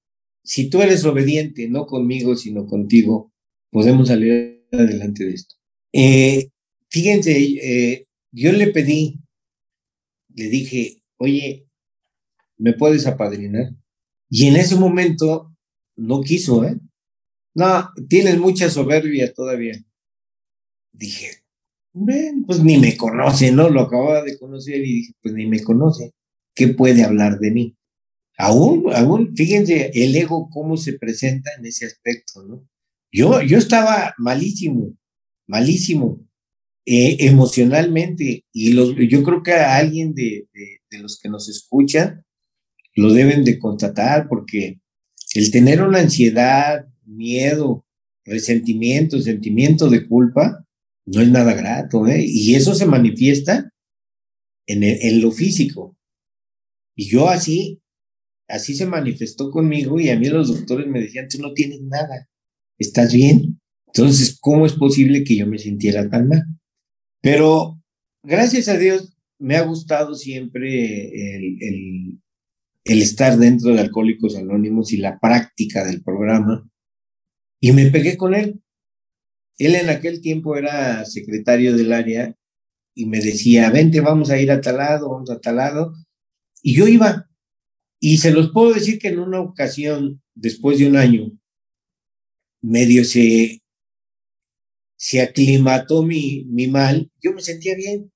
si 0.45 0.69
tú 0.69 0.83
eres 0.83 1.05
obediente, 1.05 1.69
no 1.69 1.87
conmigo, 1.87 2.37
sino 2.37 2.67
contigo, 2.67 3.32
podemos 3.73 4.09
salir 4.09 4.69
adelante 4.71 5.25
de 5.25 5.33
esto. 5.33 5.57
Eh, 5.93 6.51
fíjense, 6.91 7.33
eh, 7.33 8.07
yo 8.31 8.53
le 8.53 8.69
pedí, 8.69 9.19
le 10.35 10.49
dije, 10.49 11.03
oye, 11.17 11.67
¿me 12.59 12.75
puedes 12.75 13.07
apadrinar? 13.07 13.73
Y 14.29 14.47
en 14.47 14.57
ese 14.57 14.77
momento 14.77 15.55
no 15.97 16.21
quiso, 16.21 16.65
¿eh? 16.65 16.79
No, 17.55 17.91
tienes 18.09 18.39
mucha 18.39 18.71
soberbia 18.71 19.33
todavía. 19.33 19.83
Dije, 20.93 21.43
pues 22.47 22.63
ni 22.63 22.79
me 22.79 22.97
conoce, 22.97 23.53
¿no? 23.53 23.69
Lo 23.69 23.83
acababa 23.83 24.23
de 24.23 24.39
conocer 24.39 24.77
y 24.77 24.95
dije, 24.95 25.13
pues 25.21 25.35
ni 25.35 25.47
me 25.47 25.63
conoce. 25.63 26.13
¿Qué 26.55 26.69
puede 26.69 27.05
hablar 27.05 27.39
de 27.39 27.51
mí? 27.51 27.77
Aún, 28.39 28.93
aún, 28.95 29.35
fíjense 29.37 29.91
el 29.95 30.15
ego 30.17 30.49
cómo 30.51 30.77
se 30.77 30.99
presenta 30.99 31.51
en 31.59 31.67
ese 31.67 31.87
aspecto, 31.87 32.43
¿no? 32.45 32.67
Yo, 33.13 33.43
yo 33.43 33.59
estaba 33.59 34.15
malísimo, 34.19 34.97
malísimo, 35.47 36.27
eh, 36.87 37.19
emocionalmente, 37.21 38.45
y 38.53 38.73
los, 38.73 38.95
yo 39.09 39.23
creo 39.23 39.43
que 39.43 39.53
a 39.53 39.77
alguien 39.77 40.15
de, 40.15 40.49
de 40.91 40.99
los 40.99 41.21
que 41.21 41.29
nos 41.29 41.49
escuchan 41.49 42.25
lo 42.95 43.13
deben 43.13 43.45
de 43.45 43.59
constatar, 43.59 44.29
porque 44.29 44.81
el 45.35 45.51
tener 45.51 45.83
una 45.83 46.01
ansiedad, 46.01 46.87
miedo, 47.05 47.87
resentimiento, 48.25 49.21
sentimiento 49.21 49.89
de 49.89 50.07
culpa, 50.07 50.67
no 51.07 51.21
es 51.21 51.29
nada 51.29 51.55
grato, 51.55 52.07
¿eh? 52.07 52.25
Y 52.27 52.55
eso 52.55 52.75
se 52.75 52.87
manifiesta 52.87 53.73
en, 54.67 54.83
en 54.85 55.21
lo 55.21 55.33
físico. 55.33 55.97
Y 56.95 57.09
yo 57.09 57.29
así, 57.29 57.81
así 58.49 58.75
se 58.75 58.87
manifestó 58.87 59.51
conmigo 59.51 59.99
y 59.99 60.11
a 60.11 60.19
mí 60.19 60.29
los 60.29 60.49
doctores 60.49 60.87
me 60.87 61.01
decían, 61.01 61.27
tú 61.29 61.39
no 61.39 61.53
tienes 61.53 61.81
nada, 61.83 62.29
estás 62.83 63.13
bien. 63.13 63.61
Entonces, 63.87 64.39
¿cómo 64.41 64.67
es 64.67 64.75
posible 64.75 65.25
que 65.25 65.37
yo 65.37 65.47
me 65.47 65.59
sintiera 65.59 66.09
tan 66.09 66.29
mal? 66.29 66.45
Pero 67.21 67.81
gracias 68.23 68.69
a 68.69 68.79
Dios 68.79 69.17
me 69.39 69.57
ha 69.57 69.63
gustado 69.63 70.15
siempre 70.15 71.37
el, 71.37 72.21
el, 72.85 73.03
estar 73.03 73.37
dentro 73.39 73.75
de 73.75 73.81
Alcohólicos 73.81 74.37
Anónimos 74.37 74.93
y 74.93 74.99
la 74.99 75.19
práctica 75.19 75.85
del 75.85 76.03
programa. 76.03 76.69
Y 77.61 77.73
me 77.73 77.91
pegué 77.91 78.17
con 78.17 78.35
él. 78.35 78.63
Él 79.59 79.75
en 79.75 79.91
aquel 79.91 80.21
tiempo 80.21 80.57
era 80.57 81.05
secretario 81.05 81.77
del 81.77 81.93
área 81.93 82.35
y 82.95 83.07
me 83.07 83.21
decía, 83.21 83.71
vente, 83.71 84.01
vamos 84.01 84.31
a 84.31 84.41
ir 84.41 84.51
a 84.51 84.61
tal 84.61 84.79
lado, 84.79 85.11
vamos 85.11 85.31
a 85.31 85.39
tal 85.41 85.57
lado. 85.57 85.95
Y 86.63 86.75
yo 86.75 86.89
iba. 86.89 87.29
Y 88.01 88.19
se 88.19 88.33
los 88.33 88.51
puedo 88.51 88.73
decir 88.73 88.99
que 88.99 89.09
en 89.09 89.21
una 89.21 89.41
ocasión, 89.41 90.23
después 90.35 90.79
de 90.79 90.89
un 90.89 90.97
año, 90.97 91.33
medio 92.63 93.05
se, 93.05 93.61
se 94.97 95.21
aclimató 95.21 96.03
mi, 96.03 96.45
mi 96.47 96.69
mal, 96.69 97.11
yo 97.23 97.33
me 97.33 97.43
sentía 97.43 97.75
bien. 97.75 98.13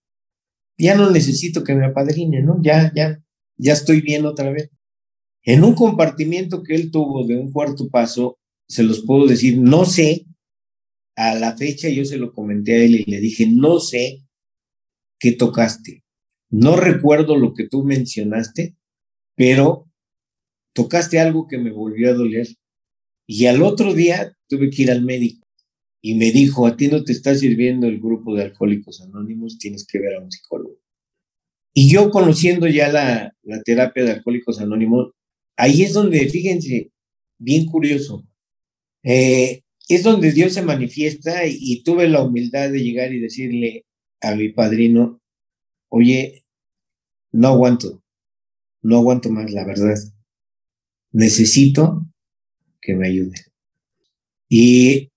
Ya 0.79 0.95
no 0.95 1.11
necesito 1.11 1.65
que 1.65 1.75
me 1.75 1.87
apadrine, 1.87 2.43
¿no? 2.43 2.61
Ya, 2.63 2.93
ya, 2.95 3.23
ya 3.57 3.73
estoy 3.73 4.01
bien 4.01 4.27
otra 4.27 4.51
vez. 4.51 4.71
En 5.43 5.65
un 5.65 5.75
compartimiento 5.75 6.63
que 6.63 6.75
él 6.75 6.91
tuvo 6.91 7.27
de 7.27 7.37
un 7.37 7.53
cuarto 7.53 7.89
paso, 7.89 8.39
se 8.69 8.83
los 8.83 9.05
puedo 9.05 9.27
decir, 9.27 9.59
no 9.59 9.85
sé, 9.85 10.27
a 11.17 11.35
la 11.35 11.57
fecha 11.57 11.89
yo 11.89 12.05
se 12.05 12.19
lo 12.19 12.33
comenté 12.33 12.75
a 12.75 12.85
él 12.85 12.97
y 12.97 13.05
le 13.05 13.21
dije, 13.21 13.47
no 13.51 13.81
sé 13.81 14.25
qué 15.19 15.33
tocaste. 15.33 16.05
No 16.51 16.77
recuerdo 16.77 17.37
lo 17.37 17.55
que 17.55 17.69
tú 17.69 17.85
mencionaste, 17.85 18.77
pero 19.35 19.89
tocaste 20.75 21.19
algo 21.19 21.47
que 21.49 21.59
me 21.59 21.73
volvió 21.73 22.11
a 22.11 22.15
doler. 22.15 22.47
Y 23.27 23.47
al 23.47 23.63
otro 23.63 23.95
día 23.95 24.33
tuve 24.49 24.71
que 24.71 24.83
ir 24.83 24.91
al 24.91 25.03
médico 25.03 25.47
y 26.03 26.15
me 26.15 26.31
dijo, 26.31 26.67
a 26.67 26.77
ti 26.77 26.89
no 26.89 27.03
te 27.03 27.13
está 27.13 27.35
sirviendo 27.35 27.87
el 27.87 28.01
grupo 28.01 28.35
de 28.35 28.45
alcohólicos 28.45 29.01
anónimos, 29.01 29.59
tienes 29.59 29.87
que 29.87 29.99
ver 29.99 30.15
a 30.15 30.21
un 30.21 30.31
psicólogo. 30.31 30.79
Y 31.75 31.91
yo 31.91 32.11
conociendo 32.11 32.69
ya 32.69 32.91
la, 32.91 33.35
la 33.43 33.63
terapia 33.63 34.05
de 34.05 34.13
alcohólicos 34.13 34.61
anónimos, 34.61 35.13
ahí 35.57 35.83
es 35.83 35.93
donde, 35.93 36.29
fíjense, 36.29 36.93
bien 37.39 37.67
curioso, 37.67 38.27
eh, 39.03 39.63
es 39.89 40.03
donde 40.03 40.33
Dios 40.33 40.55
se 40.55 40.63
manifiesta 40.63 41.47
y, 41.47 41.83
tuve 41.85 42.09
la 42.09 42.23
humildad 42.23 42.71
de 42.71 42.83
llegar 42.83 43.13
y 43.13 43.21
decirle 43.21 43.85
a 44.21 44.35
mi 44.35 44.49
padrino, 44.49 45.21
oye, 45.89 46.45
no 47.33 47.49
aguanto, 47.49 48.03
no 48.83 48.97
aguanto 48.97 49.31
más, 49.31 49.53
la 49.53 49.65
verdad. 49.65 49.97
Necesito 51.13 52.07
que 52.81 52.95
me 52.95 53.09
ayude. 53.09 53.37
Y 54.49 55.11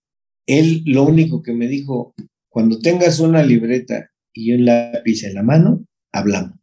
él 0.45 0.83
lo 0.85 1.03
único 1.03 1.41
que 1.43 1.53
me 1.53 1.67
dijo, 1.67 2.15
cuando 2.49 2.79
tengas 2.79 3.19
una 3.19 3.43
libreta 3.43 4.09
y 4.33 4.53
un 4.53 4.65
lápiz 4.65 5.23
en 5.23 5.35
la 5.35 5.43
mano, 5.43 5.85
hablamos. 6.11 6.57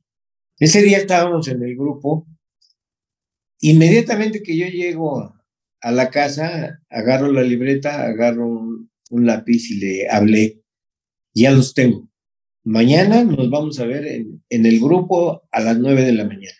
Ese 0.58 0.82
día 0.82 0.98
estábamos 0.98 1.48
en 1.48 1.62
el 1.62 1.76
grupo. 1.76 2.26
Inmediatamente 3.60 4.42
que 4.42 4.56
yo 4.56 4.66
llego 4.66 5.34
a 5.80 5.92
la 5.92 6.10
casa, 6.10 6.80
agarro 6.90 7.30
la 7.30 7.42
libreta, 7.42 8.02
agarro 8.02 8.48
un, 8.48 9.26
lápiz 9.26 9.70
y 9.70 9.78
le 9.78 10.10
hablé. 10.10 10.62
Ya 11.34 11.52
los 11.52 11.74
tengo. 11.74 12.08
Mañana 12.64 13.22
nos 13.22 13.48
vamos 13.50 13.78
a 13.78 13.86
ver 13.86 14.06
en, 14.06 14.42
en 14.48 14.66
el 14.66 14.80
grupo 14.80 15.46
a 15.52 15.60
las 15.60 15.78
nueve 15.78 16.02
de 16.02 16.12
la 16.12 16.24
mañana. 16.24 16.58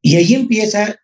Y 0.00 0.16
ahí 0.16 0.34
empieza 0.34 0.98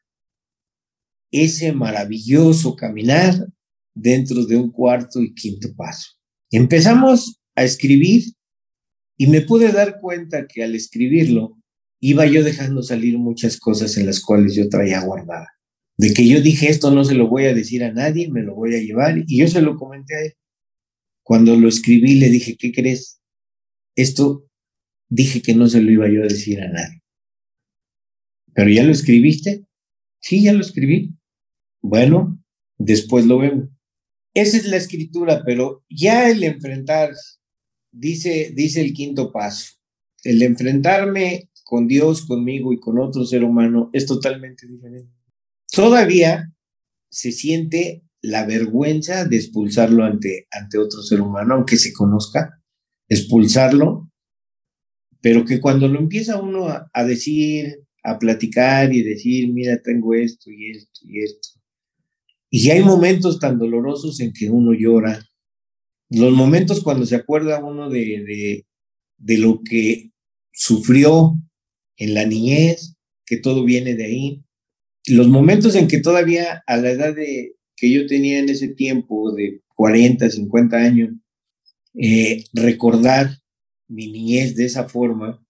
ese 1.30 1.72
maravilloso 1.72 2.76
caminar 2.76 3.46
dentro 3.94 4.44
de 4.46 4.56
un 4.56 4.70
cuarto 4.70 5.20
y 5.20 5.34
quinto 5.34 5.68
paso. 5.76 6.12
Empezamos 6.50 7.40
a 7.54 7.64
escribir 7.64 8.24
y 9.16 9.26
me 9.26 9.42
pude 9.42 9.70
dar 9.72 10.00
cuenta 10.00 10.46
que 10.46 10.64
al 10.64 10.74
escribirlo 10.74 11.58
iba 12.00 12.26
yo 12.26 12.42
dejando 12.42 12.82
salir 12.82 13.18
muchas 13.18 13.58
cosas 13.58 13.96
en 13.96 14.06
las 14.06 14.20
cuales 14.20 14.54
yo 14.54 14.68
traía 14.68 15.02
guardada 15.02 15.48
de 16.00 16.14
que 16.14 16.26
yo 16.26 16.40
dije 16.40 16.70
esto 16.70 16.90
no 16.90 17.04
se 17.04 17.14
lo 17.14 17.28
voy 17.28 17.44
a 17.44 17.52
decir 17.52 17.84
a 17.84 17.92
nadie, 17.92 18.30
me 18.30 18.40
lo 18.40 18.54
voy 18.54 18.74
a 18.74 18.80
llevar 18.80 19.22
y 19.26 19.38
yo 19.38 19.46
se 19.48 19.60
lo 19.60 19.76
comenté 19.76 20.14
a 20.14 20.20
él. 20.22 20.32
Cuando 21.22 21.54
lo 21.56 21.68
escribí 21.68 22.14
le 22.14 22.30
dije, 22.30 22.56
¿qué 22.56 22.72
crees? 22.72 23.20
Esto 23.94 24.48
dije 25.10 25.42
que 25.42 25.54
no 25.54 25.68
se 25.68 25.82
lo 25.82 25.90
iba 25.90 26.08
yo 26.08 26.22
a 26.22 26.26
decir 26.26 26.62
a 26.62 26.70
nadie. 26.70 27.02
¿Pero 28.54 28.70
ya 28.70 28.82
lo 28.82 28.92
escribiste? 28.92 29.66
Sí, 30.22 30.42
ya 30.42 30.54
lo 30.54 30.62
escribí. 30.62 31.14
Bueno, 31.82 32.42
después 32.78 33.26
lo 33.26 33.38
vemos. 33.38 33.68
Esa 34.34 34.58
es 34.58 34.66
la 34.66 34.76
escritura, 34.76 35.42
pero 35.44 35.84
ya 35.88 36.30
el 36.30 36.44
enfrentar, 36.44 37.10
dice, 37.92 38.52
dice 38.54 38.80
el 38.80 38.92
quinto 38.92 39.32
paso, 39.32 39.74
el 40.22 40.42
enfrentarme 40.42 41.50
con 41.64 41.86
Dios, 41.86 42.26
conmigo 42.26 42.72
y 42.72 42.80
con 42.80 42.98
otro 42.98 43.24
ser 43.24 43.44
humano 43.44 43.90
es 43.92 44.06
totalmente 44.06 44.66
diferente. 44.66 45.12
Todavía 45.72 46.52
se 47.10 47.32
siente 47.32 48.04
la 48.22 48.44
vergüenza 48.44 49.24
de 49.24 49.36
expulsarlo 49.36 50.04
ante, 50.04 50.46
ante 50.50 50.78
otro 50.78 51.02
ser 51.02 51.20
humano, 51.20 51.54
aunque 51.54 51.76
se 51.76 51.92
conozca, 51.92 52.60
expulsarlo, 53.08 54.10
pero 55.20 55.44
que 55.44 55.60
cuando 55.60 55.88
lo 55.88 55.98
empieza 55.98 56.40
uno 56.40 56.68
a, 56.68 56.90
a 56.92 57.04
decir, 57.04 57.84
a 58.02 58.18
platicar 58.18 58.94
y 58.94 59.02
decir, 59.02 59.52
mira, 59.52 59.80
tengo 59.82 60.14
esto 60.14 60.50
y 60.50 60.70
esto 60.70 61.00
y 61.04 61.22
esto, 61.22 61.59
y 62.50 62.70
hay 62.70 62.82
momentos 62.82 63.38
tan 63.38 63.58
dolorosos 63.58 64.20
en 64.20 64.32
que 64.32 64.50
uno 64.50 64.72
llora, 64.72 65.24
los 66.10 66.32
momentos 66.32 66.82
cuando 66.82 67.06
se 67.06 67.14
acuerda 67.14 67.64
uno 67.64 67.88
de, 67.88 68.24
de, 68.26 68.66
de 69.18 69.38
lo 69.38 69.60
que 69.62 70.10
sufrió 70.52 71.38
en 71.96 72.14
la 72.14 72.26
niñez, 72.26 72.96
que 73.24 73.36
todo 73.36 73.64
viene 73.64 73.94
de 73.94 74.04
ahí, 74.04 74.44
los 75.06 75.28
momentos 75.28 75.76
en 75.76 75.86
que 75.86 76.00
todavía 76.00 76.62
a 76.66 76.76
la 76.76 76.90
edad 76.90 77.14
de, 77.14 77.54
que 77.76 77.90
yo 77.90 78.06
tenía 78.06 78.38
en 78.40 78.48
ese 78.48 78.68
tiempo, 78.68 79.32
de 79.32 79.62
40, 79.76 80.28
50 80.28 80.76
años, 80.76 81.10
eh, 81.94 82.44
recordar 82.52 83.38
mi 83.88 84.10
niñez 84.12 84.54
de 84.56 84.66
esa 84.66 84.88
forma, 84.88 85.42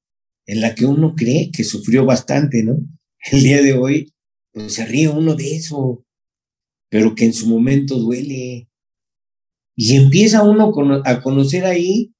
en 0.46 0.60
la 0.60 0.74
que 0.74 0.86
uno 0.86 1.14
cree 1.14 1.50
que 1.50 1.64
sufrió 1.64 2.04
bastante, 2.04 2.62
¿no? 2.62 2.78
El 3.32 3.42
día 3.42 3.62
de 3.62 3.72
hoy, 3.72 4.12
pues 4.52 4.74
se 4.74 4.86
ríe 4.86 5.08
uno 5.08 5.34
de 5.34 5.56
eso, 5.56 6.04
pero 6.90 7.14
que 7.14 7.24
en 7.24 7.32
su 7.32 7.48
momento 7.48 7.96
duele. 7.96 8.68
Y 9.76 9.96
empieza 9.96 10.42
uno 10.42 10.72
a 11.04 11.22
conocer 11.22 11.64
ahí 11.64 12.12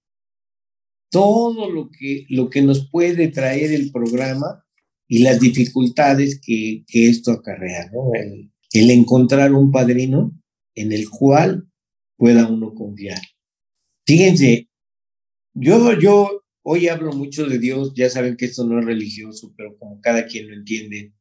todo 1.10 1.70
lo 1.70 1.90
que, 1.90 2.24
lo 2.30 2.48
que 2.48 2.62
nos 2.62 2.88
puede 2.88 3.28
traer 3.28 3.72
el 3.72 3.90
programa 3.92 4.64
y 5.08 5.18
las 5.18 5.40
dificultades 5.40 6.40
que, 6.40 6.84
que 6.86 7.08
esto 7.08 7.32
acarrea, 7.32 7.90
¿no? 7.92 8.12
El, 8.14 8.52
el, 8.72 8.90
encontrar 8.90 9.52
un 9.52 9.72
padrino 9.72 10.32
en 10.76 10.92
el 10.92 11.10
cual 11.10 11.68
pueda 12.16 12.46
uno 12.46 12.72
confiar. 12.74 13.20
Fíjense, 14.06 14.68
Yo, 15.54 15.98
yo 15.98 16.44
hoy 16.62 16.88
hablo 16.88 17.12
mucho 17.12 17.46
de 17.46 17.58
Dios, 17.58 17.92
ya 17.94 18.08
saben 18.08 18.36
que 18.36 18.46
esto 18.46 18.64
no 18.64 18.78
es 18.78 18.84
religioso, 18.84 19.52
pero 19.56 19.76
como 19.78 20.00
cada 20.00 20.26
quien 20.26 20.48
lo 20.48 20.54
entiende. 20.54 21.12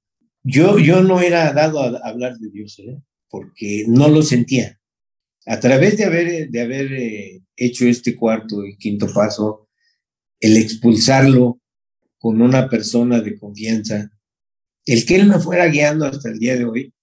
Yo, 0.44 0.80
yo 0.80 1.02
no 1.02 1.20
era 1.20 1.52
dado 1.54 1.82
a 1.82 1.98
hablar 2.08 2.38
de 2.38 2.50
Dios, 2.52 2.78
¿eh? 2.80 2.98
Porque 3.30 3.86
no 3.88 4.08
lo 4.08 4.22
sentía. 4.22 4.80
A 5.46 5.60
través 5.60 5.98
de 5.98 6.06
haber, 6.06 6.50
de 6.50 6.62
haber 6.62 6.94
eh, 6.94 7.42
hecho 7.56 7.86
este 7.86 8.16
cuarto 8.16 8.66
y 8.66 8.78
quinto 8.78 9.12
paso, 9.14 9.70
el 10.40 10.58
expulsarlo 10.58 11.62
con 12.18 12.42
una 12.42 12.70
persona 12.70 13.22
de 13.22 13.38
confianza, 13.38 14.12
el 14.86 15.06
que 15.06 15.16
él 15.16 15.28
me 15.28 15.40
fuera 15.40 15.68
guiando 15.68 16.06
hasta 16.06 16.30
el 16.30 16.40
día 16.40 16.58
de 16.58 16.66
hoy, 16.66 16.94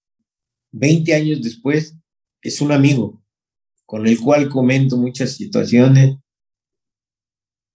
20 0.73 1.15
años 1.15 1.43
después, 1.43 1.97
es 2.43 2.61
un 2.61 2.73
amigo 2.73 3.23
con 3.85 4.07
el 4.07 4.19
cual 4.19 4.49
comento 4.49 4.97
muchas 4.97 5.33
situaciones 5.33 6.17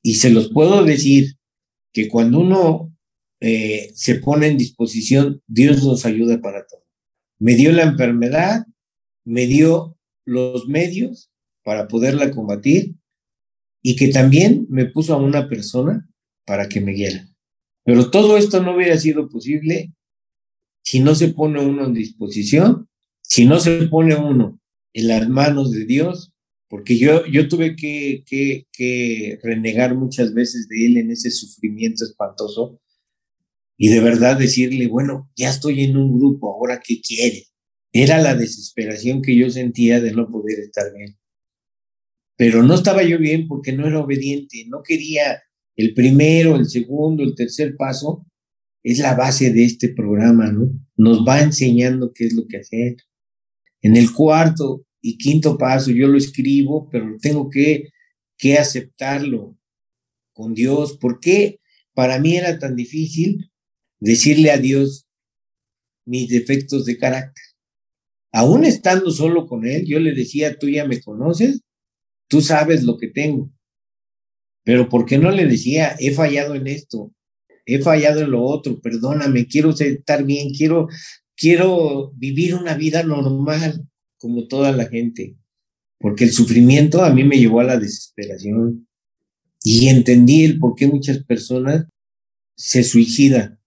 y 0.03 0.15
se 0.15 0.29
los 0.29 0.51
puedo 0.51 0.83
decir 0.83 1.35
que 1.93 2.07
cuando 2.09 2.39
uno 2.39 2.95
eh, 3.39 3.91
se 3.95 4.15
pone 4.15 4.47
en 4.47 4.57
disposición, 4.57 5.41
Dios 5.47 5.83
nos 5.83 6.05
ayuda 6.05 6.41
para 6.41 6.65
todo. 6.67 6.80
Me 7.41 7.55
dio 7.55 7.71
la 7.71 7.81
enfermedad, 7.81 8.67
me 9.25 9.47
dio 9.47 9.97
los 10.25 10.67
medios 10.67 11.31
para 11.63 11.87
poderla 11.87 12.29
combatir 12.29 12.93
y 13.81 13.95
que 13.95 14.09
también 14.09 14.67
me 14.69 14.85
puso 14.85 15.15
a 15.15 15.17
una 15.17 15.49
persona 15.49 16.07
para 16.45 16.69
que 16.69 16.81
me 16.81 16.93
guiara. 16.93 17.27
Pero 17.83 18.11
todo 18.11 18.37
esto 18.37 18.61
no 18.61 18.75
hubiera 18.75 18.95
sido 18.99 19.27
posible 19.27 19.91
si 20.83 20.99
no 20.99 21.15
se 21.15 21.29
pone 21.29 21.59
uno 21.59 21.85
en 21.85 21.95
disposición, 21.95 22.87
si 23.23 23.45
no 23.45 23.59
se 23.59 23.87
pone 23.87 24.15
uno 24.15 24.59
en 24.93 25.07
las 25.07 25.27
manos 25.27 25.71
de 25.71 25.85
Dios, 25.85 26.33
porque 26.69 26.95
yo, 26.95 27.25
yo 27.25 27.47
tuve 27.47 27.75
que, 27.75 28.23
que, 28.27 28.67
que 28.71 29.39
renegar 29.41 29.95
muchas 29.95 30.35
veces 30.35 30.67
de 30.67 30.85
Él 30.85 30.97
en 30.97 31.09
ese 31.09 31.31
sufrimiento 31.31 32.05
espantoso 32.05 32.79
y 33.77 33.89
de 33.89 33.99
verdad 33.99 34.37
decirle, 34.37 34.87
bueno, 34.87 35.29
ya 35.35 35.49
estoy 35.49 35.83
en 35.83 35.97
un 35.97 36.17
grupo, 36.17 36.53
ahora 36.53 36.81
qué 36.85 37.01
quiere. 37.01 37.45
Era 37.93 38.21
la 38.21 38.35
desesperación 38.35 39.21
que 39.21 39.35
yo 39.35 39.49
sentía 39.49 39.99
de 39.99 40.11
no 40.11 40.29
poder 40.29 40.59
estar 40.59 40.93
bien. 40.93 41.17
Pero 42.37 42.63
no 42.63 42.75
estaba 42.75 43.03
yo 43.03 43.19
bien 43.19 43.47
porque 43.47 43.73
no 43.73 43.85
era 43.85 43.99
obediente, 43.99 44.65
no 44.67 44.81
quería 44.83 45.41
el 45.75 45.93
primero, 45.93 46.55
el 46.55 46.67
segundo, 46.67 47.23
el 47.23 47.35
tercer 47.35 47.75
paso. 47.75 48.25
Es 48.83 48.99
la 48.99 49.13
base 49.13 49.51
de 49.51 49.63
este 49.63 49.89
programa, 49.89 50.51
¿no? 50.51 50.71
Nos 50.95 51.25
va 51.27 51.41
enseñando 51.41 52.11
qué 52.13 52.25
es 52.25 52.33
lo 52.33 52.47
que 52.47 52.57
hacer. 52.57 52.97
En 53.81 53.95
el 53.95 54.11
cuarto 54.11 54.85
y 55.01 55.17
quinto 55.17 55.57
paso 55.57 55.91
yo 55.91 56.07
lo 56.07 56.17
escribo, 56.17 56.89
pero 56.89 57.17
tengo 57.21 57.49
que, 57.49 57.89
que 58.37 58.57
aceptarlo 58.57 59.57
con 60.33 60.53
Dios. 60.53 60.97
¿Por 60.97 61.19
qué 61.19 61.59
para 61.93 62.19
mí 62.19 62.37
era 62.37 62.57
tan 62.57 62.75
difícil 62.75 63.50
decirle 64.01 64.51
a 64.51 64.57
Dios 64.57 65.05
mis 66.05 66.27
defectos 66.27 66.83
de 66.83 66.97
carácter? 66.97 67.43
Aún 68.33 68.65
estando 68.65 69.11
solo 69.11 69.47
con 69.47 69.65
Él, 69.65 69.85
yo 69.85 69.99
le 69.99 70.13
decía, 70.13 70.57
tú 70.57 70.67
ya 70.67 70.85
me 70.85 71.01
conoces, 71.01 71.61
tú 72.27 72.41
sabes 72.41 72.83
lo 72.83 72.97
que 72.97 73.07
tengo. 73.07 73.49
Pero 74.63 74.89
¿por 74.89 75.05
qué 75.05 75.17
no 75.17 75.31
le 75.31 75.47
decía, 75.47 75.95
he 75.99 76.11
fallado 76.11 76.55
en 76.55 76.67
esto, 76.67 77.13
he 77.65 77.79
fallado 77.79 78.21
en 78.21 78.31
lo 78.31 78.43
otro, 78.43 78.81
perdóname, 78.81 79.47
quiero 79.47 79.69
estar 79.71 80.25
bien, 80.25 80.53
quiero 80.53 80.87
quiero 81.41 82.11
vivir 82.15 82.53
una 82.53 82.75
vida 82.75 83.01
normal 83.01 83.87
como 84.19 84.47
toda 84.47 84.71
la 84.71 84.85
gente, 84.85 85.35
porque 85.97 86.25
el 86.25 86.31
sufrimiento 86.31 87.03
a 87.03 87.11
mí 87.11 87.23
me 87.23 87.39
llevó 87.39 87.61
a 87.61 87.63
la 87.63 87.79
desesperación 87.79 88.87
y 89.63 89.87
entendí 89.87 90.43
el 90.43 90.59
por 90.59 90.75
qué 90.75 90.85
muchas 90.85 91.23
personas 91.23 91.87
se 92.55 92.83
suicidan, 92.83 93.59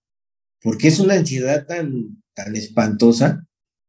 porque 0.65 0.89
es 0.89 0.99
una 0.99 1.13
ansiedad 1.15 1.67
tan, 1.67 2.25
tan 2.33 2.57
espantosa 2.57 3.47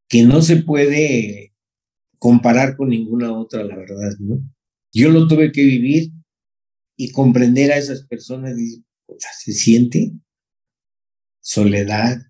que 0.10 0.24
no 0.24 0.42
se 0.42 0.58
puede 0.58 1.54
comparar 2.20 2.76
con 2.76 2.90
ninguna 2.90 3.32
otra, 3.32 3.64
la 3.64 3.78
verdad, 3.78 4.12
¿no? 4.20 4.42
Yo 4.92 5.10
lo 5.10 5.26
tuve 5.30 5.54
que 5.54 5.64
vivir 5.64 6.12
y 6.98 7.14
comprender 7.14 7.72
a 7.72 7.78
esas 7.78 8.06
personas, 8.06 8.58
se 9.40 9.54
siente 9.54 10.12
soledad, 11.40 12.22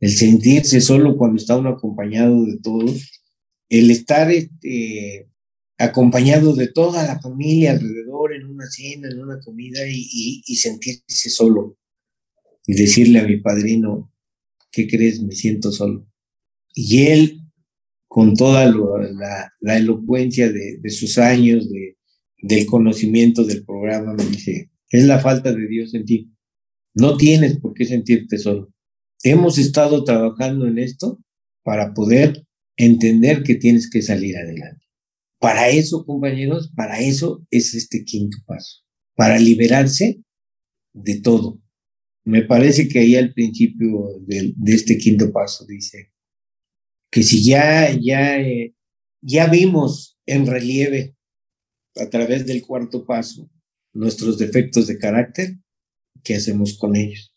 el 0.00 0.10
sentirse 0.10 0.82
solo 0.82 1.16
cuando 1.16 1.38
está 1.38 1.56
uno 1.56 1.70
acompañado 1.70 2.44
de 2.44 2.58
todos, 2.58 3.22
el 3.70 3.90
estar 3.90 4.30
este, 4.30 5.30
acompañado 5.78 6.54
de 6.54 6.68
toda 6.68 7.06
la 7.06 7.18
familia 7.20 7.70
alrededor 7.70 8.34
en 8.34 8.46
una 8.46 8.66
cena, 8.70 9.08
en 9.08 9.18
una 9.18 9.40
comida 9.40 9.80
y, 9.88 10.42
sentirse 10.56 11.30
solo 11.30 11.78
y 12.66 12.74
decirle 12.74 13.20
a 13.20 13.26
mi 13.26 13.38
padrino, 13.38 14.12
¿qué 14.70 14.88
crees? 14.88 15.22
Me 15.22 15.32
siento 15.32 15.72
solo. 15.72 16.06
Y 16.74 17.06
él, 17.06 17.40
con 18.08 18.34
toda 18.34 18.66
la, 18.66 19.76
elocuencia 19.76 20.50
de, 20.50 20.90
sus 20.90 21.18
años, 21.18 21.68
de, 21.70 21.96
del 22.42 22.66
conocimiento 22.66 23.44
del 23.44 23.64
programa, 23.64 24.14
me 24.14 24.24
dice, 24.24 24.70
es 24.90 25.04
la 25.04 25.18
falta 25.18 25.52
de 25.52 25.66
Dios 25.66 25.94
en 25.94 26.04
ti. 26.04 26.32
No 26.94 27.16
tienes 27.16 27.58
por 27.58 27.74
qué 27.74 27.84
sentirte 27.84 28.38
solo 28.38 28.72
hemos 29.22 29.58
estado 29.58 30.04
trabajando 30.04 30.66
en 30.66 30.78
esto 30.78 31.22
para 31.62 31.92
poder 31.92 32.46
entender 32.76 33.42
que 33.42 33.54
tienes 33.54 33.90
que 33.90 34.02
salir 34.02 34.36
adelante. 34.36 34.86
Para 35.38 35.68
eso, 35.68 36.04
compañeros, 36.04 36.72
para 36.74 37.00
eso 37.00 37.46
es 37.50 37.74
este 37.74 38.04
quinto 38.04 38.38
paso, 38.46 38.82
para 39.14 39.38
liberarse 39.38 40.22
de 40.92 41.20
todo. 41.20 41.60
Me 42.24 42.42
parece 42.42 42.88
que 42.88 42.98
ahí 42.98 43.16
al 43.16 43.32
principio 43.32 44.18
de, 44.20 44.54
este 44.66 44.98
quinto 44.98 45.32
paso 45.32 45.64
dice 45.66 46.12
que 47.10 47.22
si 47.22 47.44
ya, 47.44 47.90
ya, 47.98 48.38
eh, 48.40 48.74
ya 49.20 49.46
vimos 49.48 50.18
en 50.26 50.46
relieve 50.46 51.16
a 51.96 52.08
través 52.08 52.46
del 52.46 52.62
cuarto 52.62 53.04
paso 53.04 53.50
nuestros 53.92 54.38
defectos 54.38 54.86
de 54.86 54.98
carácter, 54.98 55.56
¿qué 56.22 56.36
hacemos 56.36 56.78
con 56.78 56.94
ellos? 56.94 57.34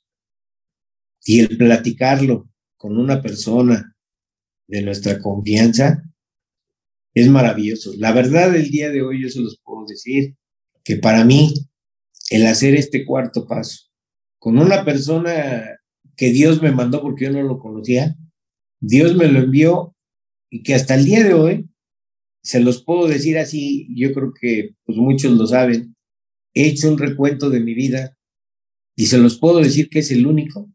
Y 1.26 1.40
el 1.40 1.58
platicarlo 1.58 2.50
con 2.78 2.98
una 2.98 3.22
persona 3.22 3.96
de 4.68 4.82
nuestra 4.82 5.20
confianza 5.20 6.04
es 7.14 7.30
maravilloso. 7.30 7.94
La 7.98 8.12
verdad, 8.12 8.56
el 8.56 8.70
día 8.70 8.90
de 8.92 9.02
hoy 9.02 9.24
yo 9.24 9.30
se 9.30 9.40
los 9.40 9.60
puedo 9.64 9.86
decir 9.88 10.36
que 10.84 10.98
para 10.98 11.24
mí 11.24 11.54
el 12.30 12.46
hacer 12.46 12.76
este 12.76 13.06
cuarto 13.06 13.48
paso 13.48 13.93
con 14.44 14.58
una 14.58 14.84
persona 14.84 15.64
que 16.18 16.34
Dios 16.34 16.62
me 16.62 16.74
mandó 16.74 17.02
porque 17.02 17.24
yo 17.24 17.32
no 17.32 17.44
lo 17.44 17.60
conocía, 17.60 18.14
Dios 18.82 19.16
me 19.16 19.30
lo 19.30 19.40
envió 19.40 19.96
y 20.50 20.64
que 20.64 20.76
hasta 20.76 20.96
el 20.96 21.06
día 21.06 21.24
de 21.24 21.34
hoy 21.34 21.70
se 22.42 22.60
los 22.60 22.84
puedo 22.84 23.08
decir 23.08 23.38
así, 23.38 23.88
yo 23.96 24.12
creo 24.12 24.34
que 24.34 24.76
pues 24.84 24.98
muchos 24.98 25.32
lo 25.38 25.48
saben, 25.48 25.96
he 26.54 26.68
hecho 26.68 26.92
un 26.92 26.98
recuento 26.98 27.50
de 27.50 27.62
mi 27.62 27.74
vida 27.74 28.18
y 28.98 29.06
se 29.06 29.18
los 29.18 29.40
puedo 29.40 29.60
decir 29.60 29.88
que 29.88 30.00
es 30.00 30.12
el 30.12 30.28
único 30.28 30.70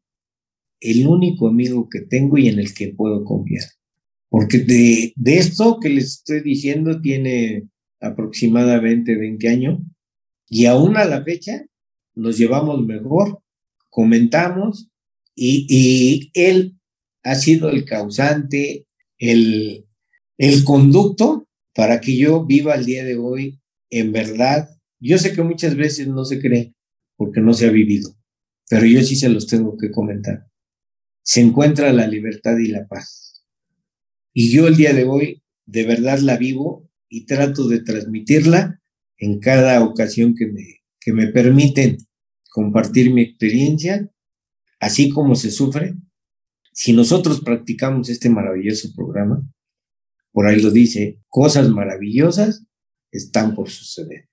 el 0.80 1.06
único 1.06 1.46
amigo 1.46 1.90
que 1.90 2.00
tengo 2.00 2.38
y 2.38 2.48
en 2.48 2.60
el 2.60 2.72
que 2.72 2.94
puedo 2.94 3.22
confiar. 3.22 3.66
Porque 4.30 4.60
de, 4.60 5.12
de 5.14 5.36
esto 5.36 5.78
que 5.78 5.90
les 5.90 6.04
estoy 6.06 6.40
diciendo 6.40 7.02
tiene 7.02 7.68
aproximadamente 8.00 9.14
20 9.14 9.46
años 9.46 9.78
y 10.48 10.64
aún 10.64 10.96
a 10.96 11.04
la 11.04 11.22
fecha 11.22 11.66
nos 12.14 12.38
llevamos 12.38 12.82
mejor, 12.86 13.42
comentamos 13.98 14.88
y, 15.34 15.66
y 15.68 16.30
él 16.34 16.78
ha 17.24 17.34
sido 17.34 17.70
el 17.70 17.84
causante, 17.84 18.86
el, 19.18 19.86
el 20.38 20.64
conducto 20.64 21.48
para 21.74 22.00
que 22.00 22.16
yo 22.16 22.46
viva 22.46 22.74
el 22.74 22.84
día 22.84 23.04
de 23.04 23.16
hoy 23.16 23.60
en 23.90 24.12
verdad. 24.12 24.68
Yo 25.00 25.18
sé 25.18 25.32
que 25.32 25.42
muchas 25.42 25.74
veces 25.74 26.06
no 26.06 26.24
se 26.24 26.40
cree 26.40 26.74
porque 27.16 27.40
no 27.40 27.54
se 27.54 27.66
ha 27.66 27.70
vivido, 27.70 28.16
pero 28.68 28.86
yo 28.86 29.02
sí 29.02 29.16
se 29.16 29.28
los 29.28 29.48
tengo 29.48 29.76
que 29.76 29.90
comentar 29.90 30.48
se 31.28 31.42
encuentra 31.42 31.92
la 31.92 32.06
libertad 32.06 32.56
y 32.56 32.68
la 32.68 32.88
paz. 32.88 33.44
Y 34.32 34.50
yo 34.50 34.66
el 34.66 34.76
día 34.76 34.94
de 34.94 35.04
hoy 35.04 35.42
de 35.66 35.84
verdad 35.84 36.20
la 36.20 36.38
vivo 36.38 36.88
y 37.06 37.26
trato 37.26 37.68
de 37.68 37.82
transmitirla 37.82 38.80
en 39.18 39.38
cada 39.38 39.84
ocasión 39.84 40.34
que 40.34 40.46
me, 40.46 40.80
que 40.98 41.12
me 41.12 41.26
permiten 41.26 41.98
compartir 42.58 43.14
mi 43.14 43.22
experiencia, 43.22 44.10
así 44.80 45.10
como 45.10 45.36
se 45.36 45.52
sufre. 45.52 45.94
Si 46.72 46.92
nosotros 46.92 47.40
practicamos 47.40 48.08
este 48.08 48.28
maravilloso 48.28 48.88
programa, 48.96 49.48
por 50.32 50.48
ahí 50.48 50.60
lo 50.60 50.72
dice, 50.72 51.20
cosas 51.28 51.68
maravillosas 51.68 52.66
están 53.12 53.54
por 53.54 53.70
suceder. 53.70 54.28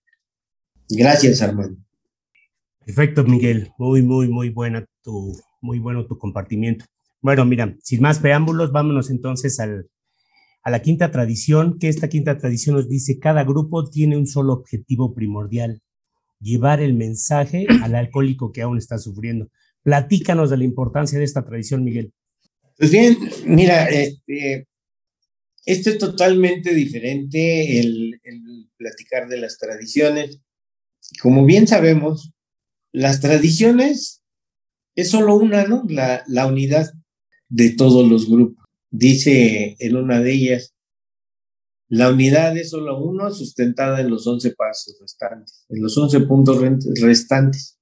Gracias, 0.89 1.43
Armando. 1.43 1.79
Perfecto, 2.83 3.23
Miguel. 3.25 3.69
Muy, 3.77 4.01
muy, 4.01 4.27
muy 4.27 4.49
buena 4.49 4.83
tu, 5.03 5.39
muy 5.61 5.77
bueno 5.77 6.07
tu 6.07 6.17
compartimiento. 6.17 6.85
Bueno, 7.21 7.45
mira, 7.45 7.77
sin 7.83 8.01
más 8.01 8.17
preámbulos, 8.17 8.71
vámonos 8.71 9.11
entonces 9.11 9.59
al, 9.59 9.88
a 10.63 10.71
la 10.71 10.81
quinta 10.81 11.11
tradición, 11.11 11.77
que 11.77 11.89
esta 11.89 12.09
quinta 12.09 12.39
tradición 12.39 12.75
nos 12.75 12.89
dice, 12.89 13.19
cada 13.19 13.43
grupo 13.43 13.88
tiene 13.88 14.17
un 14.17 14.25
solo 14.25 14.53
objetivo 14.53 15.13
primordial 15.13 15.83
llevar 16.39 16.82
el 16.82 16.93
mensaje 16.93 17.65
al 17.82 17.95
alcohólico 17.95 18.52
que 18.52 18.62
aún 18.62 18.78
está 18.78 18.98
sufriendo. 18.98 19.50
Platícanos 19.84 20.50
de 20.50 20.58
la 20.58 20.63
importancia 20.63 21.17
de 21.17 21.26
esta 21.26 21.45
tradición, 21.45 21.84
Miguel. 21.84 22.13
Pues 22.78 22.91
bien, 22.91 23.17
mira, 23.45 23.86
este, 23.88 24.67
esto 25.65 25.89
es 25.89 25.98
totalmente 25.98 26.74
diferente 26.74 27.80
el, 27.80 28.19
platicar 28.78 29.28
de 29.30 29.38
las 29.38 29.58
tradiciones. 29.58 30.41
Como 31.21 31.45
bien 31.45 31.67
sabemos, 31.67 32.34
las 32.91 33.21
tradiciones 33.21 34.21
es 34.95 35.10
solo 35.10 35.36
una, 35.36 35.65
¿no? 35.65 35.84
La 35.88 36.48
unidad 36.48 36.91
de 37.50 37.71
todos 37.71 38.08
los 38.08 38.30
grupos. 38.30 38.65
Dice 38.91 39.76
en 39.80 39.95
una 39.95 40.21
de 40.21 40.32
ellas, 40.32 40.74
la 41.95 42.12
unidad 42.12 42.58
es 42.58 42.71
solo 42.71 43.01
uno, 43.01 43.31
sustentada 43.31 44.01
en 44.01 44.10
los 44.10 44.27
once 44.27 44.51
pasos 44.51 44.97
restantes, 44.99 45.65
en 45.69 45.81
los 45.81 45.97
once 45.97 46.19
puntos 46.21 46.58
restantes. 47.01 47.79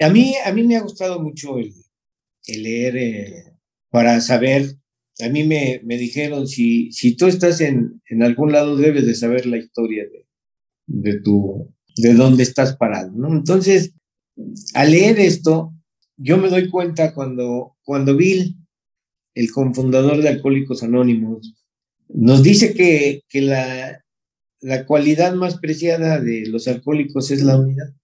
A 0.00 0.08
mí, 0.10 0.34
a 0.44 0.52
mí 0.52 0.64
me 0.64 0.76
ha 0.76 0.82
gustado 0.82 1.20
mucho 1.20 1.58
el, 1.58 1.72
leer 2.48 2.96
eh, 2.96 3.56
para 3.90 4.20
saber. 4.20 4.74
A 5.20 5.28
mí 5.28 5.44
me, 5.44 5.80
me 5.84 5.96
dijeron, 5.96 6.48
si, 6.48 6.90
si 6.92 7.16
tú 7.16 7.26
estás 7.26 7.60
en, 7.60 8.02
en 8.06 8.24
algún 8.24 8.50
lado, 8.50 8.76
debes 8.76 9.06
de 9.06 9.14
saber 9.14 9.46
la 9.46 9.58
historia 9.58 10.02
de, 10.02 10.26
de 10.86 11.20
tu, 11.20 11.72
de 11.96 12.14
dónde 12.14 12.42
estás 12.42 12.76
parado, 12.76 13.12
¿no? 13.12 13.32
Entonces, 13.32 13.92
al 14.74 14.90
leer 14.90 15.20
esto, 15.20 15.72
yo 16.16 16.38
me 16.38 16.48
doy 16.48 16.68
cuenta 16.70 17.14
cuando, 17.14 17.76
cuando 17.84 18.16
Bill, 18.16 18.56
el 19.34 19.52
cofundador 19.52 20.20
de 20.22 20.28
Alcohólicos 20.28 20.82
Anónimos, 20.82 21.54
nos 22.08 22.42
dice 22.42 22.74
que, 22.74 23.22
que 23.28 23.40
la, 23.40 24.04
la, 24.60 24.86
cualidad 24.86 25.34
más 25.34 25.58
preciada 25.58 26.20
de 26.20 26.46
los 26.46 26.68
alcohólicos 26.68 27.30
es 27.30 27.42
la 27.42 27.58
unidad. 27.58 27.94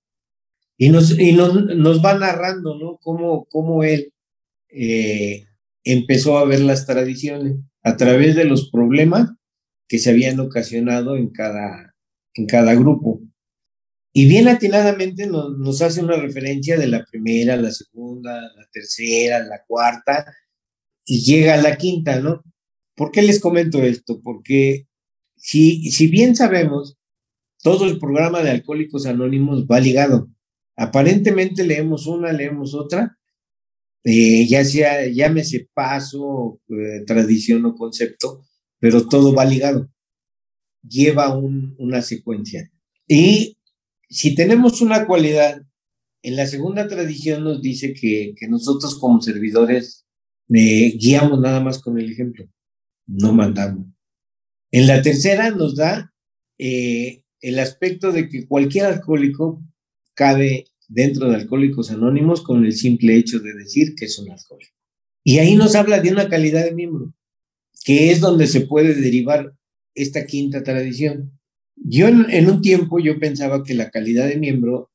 Y 0.76 0.88
nos, 0.88 1.18
y 1.18 1.32
nos, 1.32 1.54
nos 1.76 2.04
va 2.04 2.18
narrando, 2.18 2.78
¿no? 2.78 2.96
Cómo, 3.02 3.44
cómo 3.46 3.84
él 3.84 4.12
eh, 4.70 5.44
empezó 5.84 6.38
a 6.38 6.44
ver 6.44 6.60
las 6.60 6.86
tradiciones 6.86 7.56
a 7.82 7.96
través 7.96 8.34
de 8.34 8.44
los 8.44 8.70
problemas 8.70 9.30
que 9.88 9.98
se 9.98 10.10
habían 10.10 10.40
ocasionado 10.40 11.16
en 11.16 11.30
cada, 11.30 11.94
en 12.34 12.46
cada 12.46 12.74
grupo. 12.74 13.20
Y 14.12 14.28
bien 14.28 14.48
atinadamente 14.48 15.26
nos, 15.26 15.56
nos, 15.58 15.82
hace 15.82 16.02
una 16.02 16.16
referencia 16.16 16.76
de 16.76 16.88
la 16.88 17.04
primera, 17.04 17.56
la 17.56 17.70
segunda, 17.70 18.40
la 18.40 18.66
tercera, 18.72 19.44
la 19.44 19.62
cuarta, 19.66 20.26
y 21.04 21.22
llega 21.22 21.54
a 21.54 21.62
la 21.62 21.76
quinta, 21.76 22.20
¿no? 22.20 22.42
¿Por 23.00 23.12
qué 23.12 23.22
les 23.22 23.40
comento 23.40 23.82
esto? 23.82 24.20
Porque 24.22 24.86
si, 25.34 25.90
si 25.90 26.08
bien 26.08 26.36
sabemos, 26.36 26.98
todo 27.62 27.86
el 27.86 27.98
programa 27.98 28.42
de 28.42 28.50
Alcohólicos 28.50 29.06
Anónimos 29.06 29.64
va 29.64 29.80
ligado. 29.80 30.28
Aparentemente 30.76 31.64
leemos 31.64 32.06
una, 32.06 32.30
leemos 32.30 32.74
otra, 32.74 33.16
eh, 34.04 34.46
ya 34.46 34.62
sea, 34.66 35.06
llámese 35.06 35.70
paso, 35.72 36.60
eh, 36.68 37.02
tradición 37.06 37.64
o 37.64 37.74
concepto, 37.74 38.44
pero 38.78 39.08
todo 39.08 39.34
va 39.34 39.46
ligado. 39.46 39.90
Lleva 40.86 41.34
un, 41.34 41.74
una 41.78 42.02
secuencia. 42.02 42.70
Y 43.08 43.56
si 44.10 44.34
tenemos 44.34 44.82
una 44.82 45.06
cualidad, 45.06 45.62
en 46.20 46.36
la 46.36 46.46
segunda 46.46 46.86
tradición 46.86 47.44
nos 47.44 47.62
dice 47.62 47.94
que, 47.94 48.34
nosotros 48.50 48.94
como 48.98 49.22
servidores 49.22 50.04
eh, 50.50 50.98
guiamos 50.98 51.40
nada 51.40 51.60
más 51.60 51.78
con 51.78 51.98
el 51.98 52.12
ejemplo, 52.12 52.46
no 53.11 53.33
mandamos. 53.33 53.87
En 54.70 54.87
la 54.87 55.03
tercera 55.03 55.51
nos 55.51 55.77
da 55.77 56.12
eh, 56.59 57.23
el 57.40 57.59
aspecto 57.59 58.12
de 58.12 58.29
que 58.29 58.46
cualquier 58.46 58.87
alcohólico 58.87 59.62
cabe 60.14 60.66
dentro 60.88 61.29
de 61.29 61.37
Alcohólicos 61.37 61.90
Anónimos 61.90 62.42
con 62.42 62.64
el 62.64 62.73
simple 62.73 63.16
hecho 63.16 63.38
de 63.38 63.55
decir 63.55 63.94
que 63.94 64.07
es 64.07 64.18
un 64.18 64.31
alcohólico. 64.31 64.75
Y 65.25 65.38
ahí 65.38 65.55
nos 65.55 65.75
habla 65.75 66.01
de 66.01 66.11
una 66.11 66.29
calidad 66.29 66.64
de 66.64 66.75
miembro, 66.75 67.14
que 67.85 68.11
es 68.11 68.20
donde 68.20 68.46
se 68.46 68.62
puede 68.62 68.94
derivar 68.94 69.55
esta 69.94 70.27
quinta 70.27 70.62
tradición. 70.62 71.38
Yo 71.77 72.09
en, 72.09 72.51
un 72.51 72.61
tiempo 72.61 72.99
yo 72.99 73.18
pensaba 73.18 73.62
que 73.62 73.75
la 73.75 73.90
calidad 73.90 74.29
de 74.29 74.38
miembro 74.38 74.90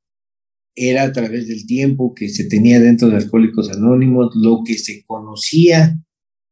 era 0.76 1.04
a 1.04 1.12
través 1.14 1.48
del 1.48 1.66
tiempo 1.66 2.14
que 2.14 2.30
se 2.30 2.46
tenía 2.46 2.80
dentro 2.80 3.08
de 3.08 3.16
Alcohólicos 3.16 3.72
Anónimos, 3.72 4.36
lo 4.36 4.62
que 4.66 4.78
se 4.78 5.04
conocía 5.06 5.98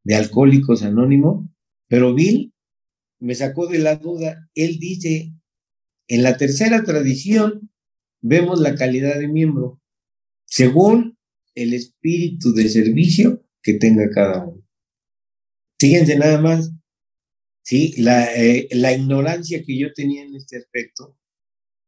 de 0.04 0.16
Alcohólicos 0.16 0.84
Anónimos, 0.84 1.46
pero 1.94 2.12
Bill 2.16 2.52
me 3.20 3.36
sacó 3.36 3.68
de 3.68 3.78
la 3.78 3.98
duda. 3.98 4.50
Él 4.56 4.80
dice, 4.80 5.32
en 6.08 6.24
la 6.24 6.38
tercera 6.38 6.84
tradición 6.84 7.72
vemos 8.20 8.60
la 8.60 8.74
calidad 8.74 9.20
de 9.20 9.28
miembro 9.28 9.80
según 10.44 11.20
el 11.54 11.72
espíritu 11.76 12.52
de 12.52 12.68
servicio 12.70 13.46
que 13.62 13.76
tenga 13.76 14.10
cada 14.10 14.44
uno. 14.44 14.68
Fíjense 15.80 16.18
nada 16.18 16.42
más, 16.42 16.72
¿sí? 17.64 17.94
La, 18.02 18.26
eh, 18.42 18.70
la 18.72 18.92
ignorancia 18.94 19.62
que 19.64 19.78
yo 19.78 19.94
tenía 19.94 20.24
en 20.24 20.34
este 20.34 20.58
aspecto, 20.58 21.16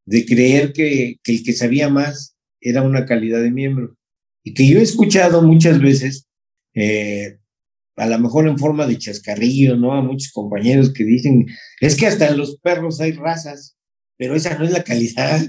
de 0.05 0.23
creer 0.23 0.71
que, 0.71 1.19
que, 1.23 1.31
el 1.31 1.43
que 1.43 1.53
sabía 1.53 1.89
más 1.89 2.37
era 2.61 2.83
una 2.83 3.07
calidad 3.07 3.41
de 3.41 3.49
miembro. 3.49 3.97
Y 4.43 4.53
que 4.53 4.67
yo 4.67 4.77
he 4.77 4.83
escuchado 4.83 5.41
muchas 5.41 5.81
veces, 5.81 6.27
eh, 6.75 7.39
a 7.95 8.07
lo 8.07 8.19
mejor 8.19 8.47
en 8.47 8.57
forma 8.57 8.87
de 8.87 8.97
chascarrillo, 8.97 9.75
¿no? 9.77 9.93
A 9.93 10.01
muchos 10.01 10.31
compañeros 10.31 10.91
que 10.93 11.03
dicen, 11.03 11.45
es 11.79 11.95
que 11.95 12.07
hasta 12.07 12.29
en 12.29 12.37
los 12.37 12.57
perros 12.59 12.99
hay 13.01 13.13
razas, 13.13 13.77
pero 14.17 14.35
esa 14.35 14.57
no 14.57 14.65
es 14.65 14.71
la 14.71 14.83
calidad. 14.83 15.41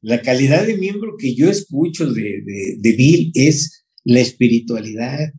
La 0.00 0.22
calidad 0.22 0.66
de 0.66 0.76
miembro 0.76 1.16
que 1.18 1.34
yo 1.34 1.50
escucho 1.50 2.12
de, 2.12 2.42
de, 2.78 2.92
Bill 2.92 3.32
es 3.34 3.84
la 4.04 4.20
espiritualidad. 4.20 5.32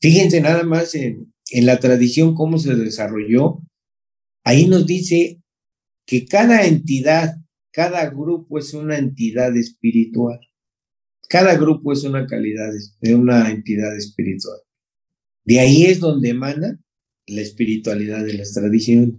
Fíjense 0.00 0.40
nada 0.40 0.62
más 0.62 0.94
en, 0.94 1.32
en 1.50 1.66
la 1.66 1.78
tradición 1.78 2.34
cómo 2.34 2.58
se 2.58 2.74
desarrolló 2.74 3.60
Ahí 4.46 4.68
nos 4.68 4.86
dice 4.86 5.42
que 6.06 6.24
cada 6.24 6.68
entidad, 6.68 7.34
cada 7.72 8.08
grupo 8.10 8.60
es 8.60 8.74
una 8.74 8.96
entidad 8.96 9.56
espiritual. 9.56 10.38
Cada 11.28 11.56
grupo 11.56 11.92
es 11.92 12.04
una 12.04 12.26
calidad 12.26 12.70
de 13.00 13.14
una 13.16 13.50
entidad 13.50 13.96
espiritual. 13.96 14.60
De 15.46 15.60
ahí 15.60 15.84
es 15.86 16.00
donde 16.00 16.30
emana 16.30 16.78
la 17.28 17.40
espiritualidad 17.40 18.24
de 18.24 18.34
las 18.34 18.52
tradiciones. 18.52 19.14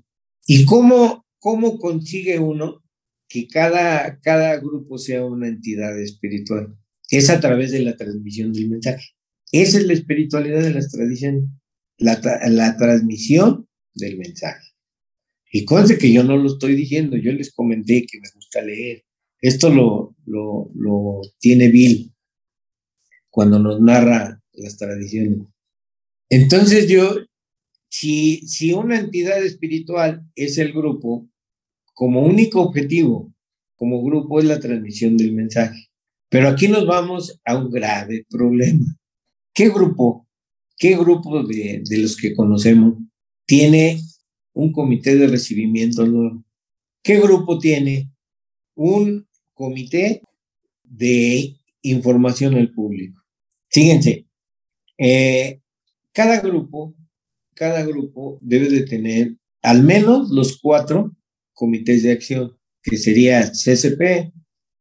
¿Y 0.45 0.65
cómo, 0.65 1.25
cómo 1.39 1.79
consigue 1.79 2.37
uno 2.37 2.83
que 3.29 3.47
cada, 3.47 4.19
cada 4.19 4.57
grupo 4.57 4.97
sea 4.97 5.25
una 5.25 5.47
entidad 5.47 5.99
espiritual? 5.99 6.77
Es 7.09 7.29
a 7.29 7.39
través 7.39 7.71
de 7.71 7.79
la 7.79 7.95
transmisión 7.95 8.51
del 8.51 8.69
mensaje. 8.69 9.05
Esa 9.53 9.77
es 9.77 9.87
la 9.87 9.93
espiritualidad 9.93 10.61
de 10.61 10.73
las 10.73 10.91
tradiciones, 10.91 11.45
la, 11.97 12.19
la 12.49 12.75
transmisión 12.75 13.67
del 13.93 14.17
mensaje. 14.17 14.67
Y 15.49 15.63
conste 15.63 15.97
que 15.97 16.11
yo 16.11 16.25
no 16.25 16.35
lo 16.35 16.47
estoy 16.47 16.75
diciendo, 16.75 17.15
yo 17.15 17.31
les 17.31 17.53
comenté 17.53 18.05
que 18.05 18.19
me 18.19 18.27
gusta 18.35 18.61
leer. 18.61 19.05
Esto 19.39 19.69
lo, 19.69 20.13
lo, 20.25 20.69
lo 20.75 21.21
tiene 21.39 21.69
Bill 21.69 22.13
cuando 23.29 23.59
nos 23.59 23.79
narra 23.79 24.41
las 24.51 24.77
tradiciones. 24.77 25.47
Entonces 26.29 26.87
yo, 26.87 27.15
si, 27.89 28.47
si 28.47 28.73
una 28.73 28.99
entidad 28.99 29.43
espiritual 29.43 30.25
es 30.35 30.57
el 30.57 30.73
grupo, 30.73 31.27
como 31.93 32.21
único 32.21 32.61
objetivo, 32.61 33.33
como 33.75 34.03
grupo, 34.03 34.39
es 34.39 34.45
la 34.45 34.59
transmisión 34.59 35.17
del 35.17 35.33
mensaje. 35.33 35.89
Pero 36.29 36.49
aquí 36.49 36.67
nos 36.67 36.85
vamos 36.85 37.39
a 37.45 37.57
un 37.57 37.71
grave 37.71 38.25
problema. 38.29 38.85
¿Qué 39.53 39.69
grupo, 39.69 40.27
qué 40.77 40.97
grupo 40.97 41.43
de, 41.43 41.81
de 41.87 41.97
los 41.99 42.17
que 42.17 42.35
conocemos 42.35 42.95
tiene 43.45 44.01
un 44.57 44.71
comité 44.71 45.15
de 45.15 45.27
recibimiento. 45.27 46.03
¿Qué 47.03 47.19
grupo 47.19 47.59
tiene? 47.59 48.11
Un 48.75 49.27
comité 49.53 50.21
de 50.83 51.55
información 51.83 52.55
al 52.55 52.71
público. 52.71 53.23
Fíjense, 53.69 54.25
eh, 54.97 55.61
cada 56.17 56.39
grupo, 56.39 56.95
cada 57.53 57.85
grupo 57.85 58.39
debe 58.41 58.69
de 58.69 58.81
tener 58.87 59.35
al 59.61 59.83
menos 59.83 60.31
los 60.31 60.59
cuatro 60.59 61.15
comités 61.53 62.01
de 62.01 62.11
acción, 62.11 62.57
que 62.81 62.97
sería 62.97 63.51
CCP, 63.51 64.33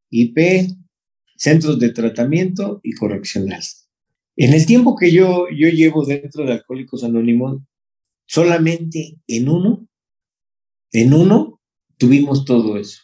IP, 0.09 0.39
centros 1.37 1.79
de 1.79 1.91
tratamiento 1.91 2.81
y 2.83 2.93
correccional. 2.93 3.61
En 4.35 4.55
el 4.55 4.65
tiempo 4.65 4.97
que 4.97 5.13
yo, 5.13 5.47
yo 5.55 5.69
llevo 5.69 6.07
dentro 6.07 6.47
de 6.47 6.55
Alcohólicos 6.55 7.05
Anónimos, 7.05 7.61
Solamente 8.29 9.21
en 9.29 9.49
uno, 9.49 9.87
en 10.91 11.13
uno 11.13 11.61
tuvimos 11.97 12.45
todo 12.45 12.77
eso. 12.77 13.03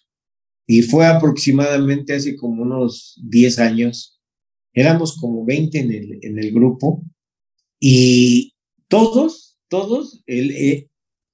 Y 0.66 0.82
fue 0.82 1.06
aproximadamente 1.06 2.14
hace 2.14 2.34
como 2.34 2.62
unos 2.62 3.20
10 3.22 3.58
años. 3.60 4.20
Éramos 4.72 5.16
como 5.16 5.44
20 5.44 5.78
en 5.78 5.92
el, 5.92 6.18
en 6.22 6.38
el 6.40 6.50
grupo 6.50 7.04
y 7.84 8.54
todos, 8.86 9.58
todos, 9.68 10.22
el, 10.26 10.52
eh, 10.52 10.88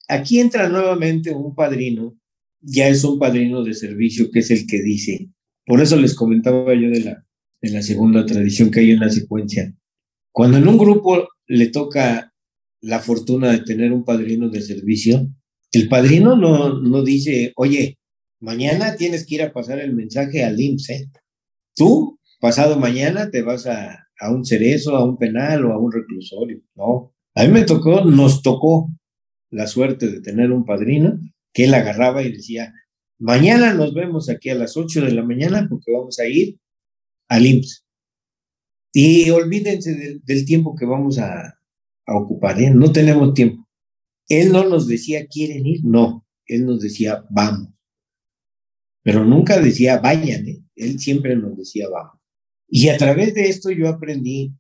aquí 0.09 0.41
entra 0.41 0.71
nuevamente 0.71 1.31
un 1.31 1.55
padrino, 1.55 2.19
ya 2.63 2.89
es 2.89 3.05
un 3.05 3.19
padrino 3.19 3.63
de 3.63 3.75
servicio 3.75 4.31
que 4.31 4.39
es 4.39 4.51
el 4.51 4.67
que 4.67 4.81
dice, 4.81 5.29
Por 5.67 5.83
eso 5.83 5.97
les 5.99 6.15
comentaba 6.15 6.75
yo 6.75 6.89
de 6.89 7.01
la, 7.01 7.27
de 7.61 7.71
la 7.71 7.83
segunda 7.83 8.25
tradición 8.25 8.71
que 8.71 8.81
hay 8.81 8.95
una 8.95 9.11
secuencia. 9.11 9.75
Cuando 10.33 10.57
en 10.57 10.67
un 10.67 10.79
grupo 10.79 11.29
le 11.47 11.67
toca 11.67 12.33
la 12.81 13.01
fortuna 13.01 13.53
de 13.53 13.61
tener 13.61 13.93
un 13.93 14.05
padrino 14.05 14.49
de 14.49 14.63
servicio, 14.63 15.29
el 15.71 15.87
padrino 15.87 16.35
no, 16.35 16.81
no 16.81 17.03
dice, 17.03 17.53
oye, 17.57 17.99
mañana 18.41 18.97
tienes 18.97 19.27
que 19.27 19.35
ir 19.35 19.43
a 19.43 19.53
pasar 19.53 19.81
el 19.81 19.93
mensaje 19.93 20.45
al 20.45 20.59
IMSS. 20.59 20.91
¿eh? 20.91 21.11
Tú, 21.77 22.19
pasado 22.41 22.79
mañana, 22.79 23.31
te 23.31 23.43
vas 23.43 23.67
a, 23.67 24.08
a 24.21 24.33
un 24.33 24.45
cerezo, 24.45 24.97
a 24.97 25.05
un 25.05 25.17
penal 25.17 25.65
o 25.65 25.73
a 25.73 25.79
un 25.79 25.93
reclusorio. 25.93 26.61
No, 26.75 27.15
a 27.35 27.45
mí 27.45 27.53
me 27.53 27.65
tocó, 27.65 28.05
nos 28.05 28.43
tocó 28.43 28.91
la 29.51 29.67
suerte 29.67 30.09
de 30.11 30.21
tener 30.21 30.53
un 30.53 30.65
padrino 30.65 31.19
que 31.53 31.65
él 31.65 31.75
agarraba 31.75 32.23
y 32.23 32.33
decía, 32.33 32.73
mañana 33.19 33.73
nos 33.75 33.95
vemos 33.95 34.29
aquí 34.29 34.51
a 34.51 34.55
las 34.55 34.77
8 34.77 35.03
de 35.05 35.13
la 35.13 35.23
mañana 35.23 35.67
porque 35.69 35.93
vamos 35.93 36.19
a 36.19 36.27
ir 36.27 36.59
al 37.29 37.47
IMSS. 37.47 37.85
Y 38.93 39.31
olvídense 39.31 40.21
del, 40.25 40.45
tiempo 40.45 40.75
que 40.75 40.87
vamos 40.87 41.19
a, 41.19 41.61
a 42.07 42.17
ocupar, 42.17 42.61
¿eh? 42.61 42.71
no 42.71 42.91
tenemos 42.91 43.35
tiempo. 43.35 43.69
Él 44.29 44.53
no 44.53 44.65
nos 44.69 44.89
decía, 44.89 45.27
¿quieren 45.27 45.67
ir? 45.67 45.81
No, 45.85 46.27
él 46.47 46.67
nos 46.67 46.81
decía, 46.81 47.25
vamos. 47.31 47.69
Pero 49.03 49.25
nunca 49.25 49.61
decía, 49.61 49.99
vayan, 49.99 50.47
¿eh? 50.49 50.65
él 50.75 50.99
siempre 50.99 51.37
nos 51.37 51.57
decía, 51.57 51.89
vamos. 51.89 52.18
Y 52.69 52.89
a 52.89 52.97
través 52.97 53.35
de 53.35 53.49
esto 53.49 53.71
yo 53.71 53.89
aprendí 53.89 54.53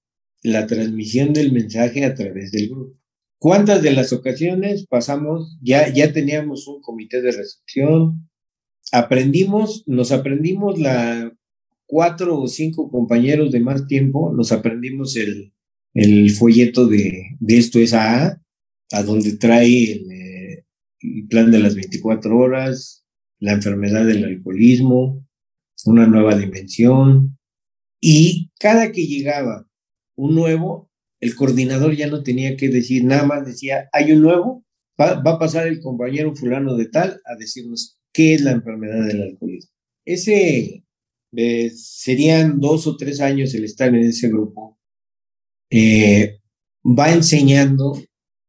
la 0.42 0.66
transmisión 0.66 1.32
del 1.32 1.52
mensaje 1.52 2.04
a 2.04 2.14
través 2.14 2.52
del 2.52 2.68
grupo. 2.68 2.98
¿Cuántas 3.38 3.82
de 3.82 3.92
las 3.92 4.12
ocasiones 4.12 4.86
pasamos, 4.86 5.58
ya, 5.62 5.92
ya 5.92 6.12
teníamos 6.12 6.66
un 6.66 6.80
comité 6.80 7.22
de 7.22 7.32
recepción, 7.32 8.28
aprendimos, 8.90 9.84
nos 9.86 10.10
aprendimos 10.10 10.78
la 10.78 11.32
cuatro 11.86 12.40
o 12.40 12.48
cinco 12.48 12.90
compañeros 12.90 13.50
de 13.52 13.60
más 13.60 13.86
tiempo, 13.86 14.32
nos 14.34 14.52
aprendimos 14.52 15.16
el, 15.16 15.52
el 15.94 16.30
folleto 16.30 16.86
de, 16.86 17.36
de 17.40 17.58
esto 17.58 17.78
es 17.78 17.94
A, 17.94 18.42
a 18.92 19.02
donde 19.02 19.36
trae 19.36 19.92
el, 19.92 20.10
eh, 20.10 20.64
plan 21.28 21.50
de 21.50 21.60
las 21.60 21.74
24 21.74 22.36
horas, 22.36 23.04
la 23.38 23.52
enfermedad 23.52 24.04
del 24.04 24.24
alcoholismo, 24.24 25.26
una 25.84 26.06
nueva 26.06 26.36
dimensión. 26.36 27.37
Y 28.00 28.50
cada 28.58 28.92
que 28.92 29.06
llegaba 29.06 29.66
un 30.16 30.34
nuevo, 30.34 30.90
el 31.20 31.34
coordinador 31.34 31.96
ya 31.96 32.06
no 32.06 32.22
tenía 32.22 32.56
que 32.56 32.68
decir 32.68 33.04
nada 33.04 33.24
más, 33.24 33.46
decía, 33.46 33.88
hay 33.92 34.12
un 34.12 34.22
nuevo, 34.22 34.64
va, 35.00 35.12
a 35.12 35.38
pasar 35.38 35.66
el 35.66 35.80
compañero 35.80 36.34
fulano 36.34 36.76
de 36.76 36.88
tal 36.88 37.20
a 37.24 37.36
decirnos 37.36 37.98
qué 38.12 38.34
es 38.34 38.42
la 38.42 38.52
enfermedad 38.52 39.06
del 39.06 39.22
alcoholismo. 39.22 39.72
Ese 40.04 40.84
eh, 41.36 41.70
serían 41.70 42.60
dos 42.60 42.86
o 42.86 42.96
tres 42.96 43.20
años 43.20 43.54
el 43.54 43.64
estar 43.64 43.88
en 43.88 44.04
ese 44.04 44.28
grupo. 44.28 44.78
Eh, 45.70 46.38
va 46.84 47.12
enseñando 47.12 48.00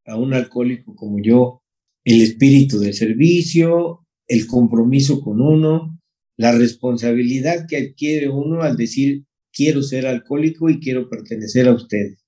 a 0.06 0.16
un 0.16 0.32
alcohólico 0.32 0.94
como 0.94 1.20
yo 1.22 1.62
el 2.04 2.22
espíritu 2.22 2.78
de 2.78 2.92
servicio, 2.92 4.06
el 4.26 4.46
compromiso 4.46 5.20
con 5.20 5.40
uno, 5.40 6.00
la 6.36 6.52
responsabilidad 6.52 7.66
que 7.68 7.76
adquiere 7.76 8.30
uno 8.30 8.62
al 8.62 8.76
decir 8.76 9.24
quiero 9.52 9.82
ser 9.82 10.06
alcohólico 10.06 10.68
y 10.68 10.80
quiero 10.80 11.08
pertenecer 11.08 11.68
a 11.68 11.74
ustedes. 11.74 12.24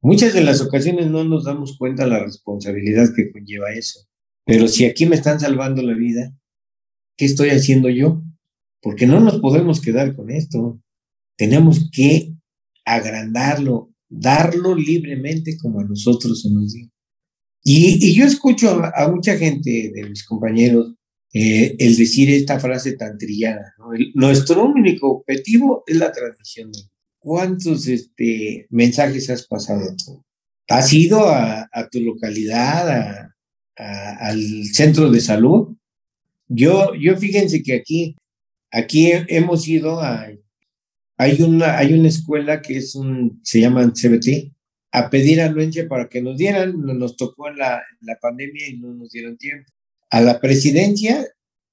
Muchas 0.00 0.32
de 0.32 0.42
las 0.42 0.60
ocasiones 0.60 1.08
no 1.08 1.24
nos 1.24 1.44
damos 1.44 1.76
cuenta 1.76 2.04
de 2.04 2.10
la 2.10 2.24
responsabilidad 2.24 3.08
que 3.14 3.32
conlleva 3.32 3.72
eso. 3.72 4.00
Pero 4.44 4.68
si 4.68 4.84
aquí 4.84 5.06
me 5.06 5.16
están 5.16 5.40
salvando 5.40 5.82
la 5.82 5.94
vida, 5.94 6.34
¿qué 7.16 7.24
estoy 7.24 7.50
haciendo 7.50 7.88
yo? 7.88 8.22
Porque 8.80 9.06
no 9.06 9.20
nos 9.20 9.40
podemos 9.40 9.80
quedar 9.80 10.14
con 10.14 10.30
esto. 10.30 10.80
Tenemos 11.36 11.90
que 11.92 12.34
agrandarlo, 12.84 13.92
darlo 14.08 14.74
libremente 14.74 15.56
como 15.58 15.80
a 15.80 15.84
nosotros 15.84 16.42
se 16.42 16.50
nos 16.50 16.72
dice. 16.72 16.90
Y, 17.64 18.14
yo 18.14 18.24
escucho 18.24 18.80
a, 18.82 19.08
mucha 19.08 19.36
gente 19.36 19.90
de 19.92 20.08
mis 20.08 20.24
compañeros 20.24 20.94
eh, 21.32 21.76
el 21.78 21.96
decir 21.96 22.30
esta 22.30 22.58
frase 22.58 22.92
tan 22.92 23.18
trillada. 23.18 23.74
nuestro 24.14 24.64
único 24.64 25.10
objetivo 25.10 25.84
es 25.86 25.96
la 25.96 26.10
transmisión. 26.12 26.70
¿Cuántos 27.18 27.86
este, 27.86 28.66
mensajes 28.70 29.28
has 29.28 29.46
pasado 29.46 29.94
tú? 29.96 30.24
¿Has 30.68 30.92
ido 30.92 31.28
a, 31.28 31.68
tu 31.90 32.00
localidad, 32.00 33.30
al 33.76 34.64
centro 34.72 35.10
de 35.10 35.20
salud? 35.20 35.76
Yo, 36.46 36.94
yo 36.94 37.16
fíjense 37.16 37.62
que 37.62 37.74
aquí, 37.74 38.16
aquí 38.70 39.10
hemos 39.28 39.66
ido 39.66 40.00
a, 40.00 40.28
hay 41.18 41.42
una, 41.42 41.76
hay 41.76 41.94
una 41.94 42.08
escuela 42.08 42.62
que 42.62 42.76
es 42.76 42.94
un, 42.94 43.40
se 43.42 43.60
llama 43.60 43.92
CBT, 43.92 44.54
a 44.92 45.10
pedir 45.10 45.40
anuencia 45.40 45.88
para 45.88 46.08
que 46.08 46.22
nos 46.22 46.38
dieran, 46.38 46.80
nos 46.80 47.16
tocó 47.16 47.48
en 47.48 47.58
la, 47.58 47.82
la 48.00 48.16
pandemia 48.20 48.68
y 48.68 48.78
no 48.78 48.94
nos 48.94 49.10
dieron 49.10 49.36
tiempo. 49.36 49.70
A 50.10 50.20
la 50.20 50.40
presidencia, 50.40 51.26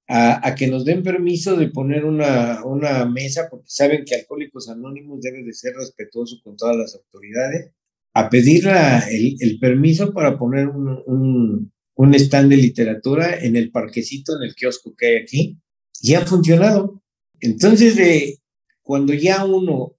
a, 0.08 0.54
que 0.54 0.68
nos 0.68 0.84
den 0.84 1.02
permiso 1.02 1.56
de 1.56 1.68
poner 1.68 2.04
una, 2.04 2.64
una 2.64 3.04
mesa, 3.06 3.48
porque 3.50 3.66
saben 3.68 4.04
que 4.04 4.14
Alcohólicos 4.14 4.68
Anónimos 4.68 5.20
debe 5.20 5.42
de 5.42 5.52
ser 5.52 5.74
respetuoso 5.74 6.36
con 6.44 6.56
todas 6.56 6.76
las 6.76 6.94
autoridades, 6.94 7.72
a 8.14 8.30
pedir 8.30 8.66
el, 8.68 9.36
el, 9.40 9.58
permiso 9.58 10.12
para 10.12 10.38
poner 10.38 10.68
un, 10.68 11.02
un, 11.06 11.72
un 11.96 12.14
stand 12.14 12.50
de 12.50 12.56
literatura 12.56 13.38
en 13.38 13.56
el 13.56 13.70
parquecito, 13.70 14.36
en 14.36 14.44
el 14.44 14.54
kiosco 14.54 14.94
que 14.96 15.06
hay 15.06 15.16
aquí, 15.16 15.58
y 16.00 16.14
ha 16.14 16.24
funcionado. 16.24 17.02
Entonces, 17.40 17.98
eh, 17.98 18.38
cuando 18.82 19.12
ya 19.12 19.44
uno 19.44 19.96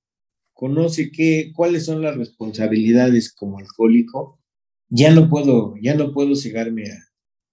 conoce 0.53 1.11
qué, 1.11 1.51
cuáles 1.55 1.85
son 1.85 2.01
las 2.01 2.17
responsabilidades 2.17 3.31
como 3.33 3.59
alcohólico, 3.59 4.39
ya 4.89 5.11
no 5.11 5.29
puedo, 5.29 5.75
ya 5.81 5.93
no 5.93 6.13
puedo 6.13 6.35
cegarme 6.35 6.89
a, 6.89 7.06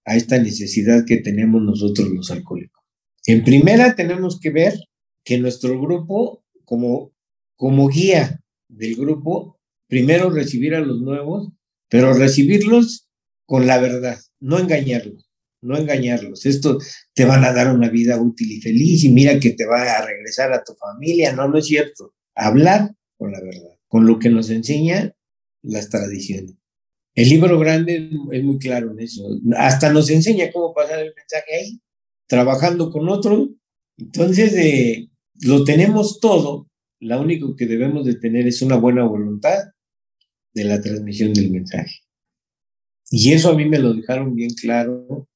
a 0.05 0.15
esta 0.15 0.37
necesidad 0.37 1.03
que 1.05 1.17
tenemos 1.17 1.61
nosotros 1.61 2.07
los 2.09 2.31
alcohólicos. 2.31 2.83
En 3.25 3.43
primera 3.43 3.95
tenemos 3.95 4.39
que 4.39 4.51
ver 4.51 4.79
que 5.23 5.39
nuestro 5.39 5.81
grupo, 5.81 6.45
como, 6.63 7.11
como 7.55 7.87
guía 7.89 8.41
del 8.67 8.95
grupo, 8.95 9.59
primero 9.87 10.29
recibir 10.29 10.75
a 10.75 10.79
los 10.79 11.01
nuevos, 11.01 11.51
pero 11.89 12.13
recibirlos 12.13 13.09
con 13.45 13.65
la 13.67 13.79
verdad, 13.79 14.19
no 14.39 14.59
engañarlos, 14.59 15.29
no 15.61 15.77
engañarlos. 15.77 16.45
Esto 16.45 16.77
te 17.13 17.25
van 17.25 17.43
a 17.43 17.53
dar 17.53 17.73
una 17.73 17.89
vida 17.89 18.21
útil 18.21 18.51
y 18.51 18.61
feliz 18.61 19.03
y 19.03 19.09
mira 19.09 19.39
que 19.39 19.51
te 19.51 19.65
va 19.65 19.81
a 19.81 20.05
regresar 20.05 20.53
a 20.53 20.63
tu 20.63 20.73
familia, 20.75 21.33
no, 21.33 21.47
no 21.47 21.57
es 21.57 21.65
cierto 21.65 22.13
hablar 22.35 22.91
con 23.17 23.31
la 23.31 23.41
verdad, 23.41 23.77
con 23.87 24.05
lo 24.05 24.19
que 24.19 24.29
nos 24.29 24.49
enseña 24.49 25.13
las 25.63 25.89
tradiciones. 25.89 26.55
El 27.15 27.29
libro 27.29 27.57
grande 27.59 28.09
es 28.31 28.43
muy 28.43 28.59
claro 28.59 28.91
en 28.91 28.99
eso. 28.99 29.23
Hasta 29.57 29.91
nos 29.91 30.09
enseña 30.09 30.51
cómo 30.51 30.73
pasar 30.73 30.99
el 30.99 31.13
mensaje 31.15 31.55
ahí, 31.55 31.81
trabajando 32.27 32.91
con 32.91 33.07
otro. 33.09 33.49
Entonces, 33.97 34.53
eh, 34.53 35.09
lo 35.41 35.63
tenemos 35.63 36.19
todo. 36.19 36.69
Lo 36.99 37.21
único 37.21 37.55
que 37.55 37.67
debemos 37.67 38.05
de 38.05 38.15
tener 38.15 38.47
es 38.47 38.61
una 38.61 38.75
buena 38.75 39.05
voluntad 39.05 39.57
de 40.53 40.63
la 40.65 40.81
transmisión 40.81 41.33
del 41.33 41.51
mensaje. 41.51 42.01
Y 43.11 43.31
eso 43.33 43.51
a 43.51 43.55
mí 43.55 43.65
me 43.65 43.79
lo 43.79 43.93
dejaron 43.93 44.35
bien 44.35 44.51
claro. 44.53 45.29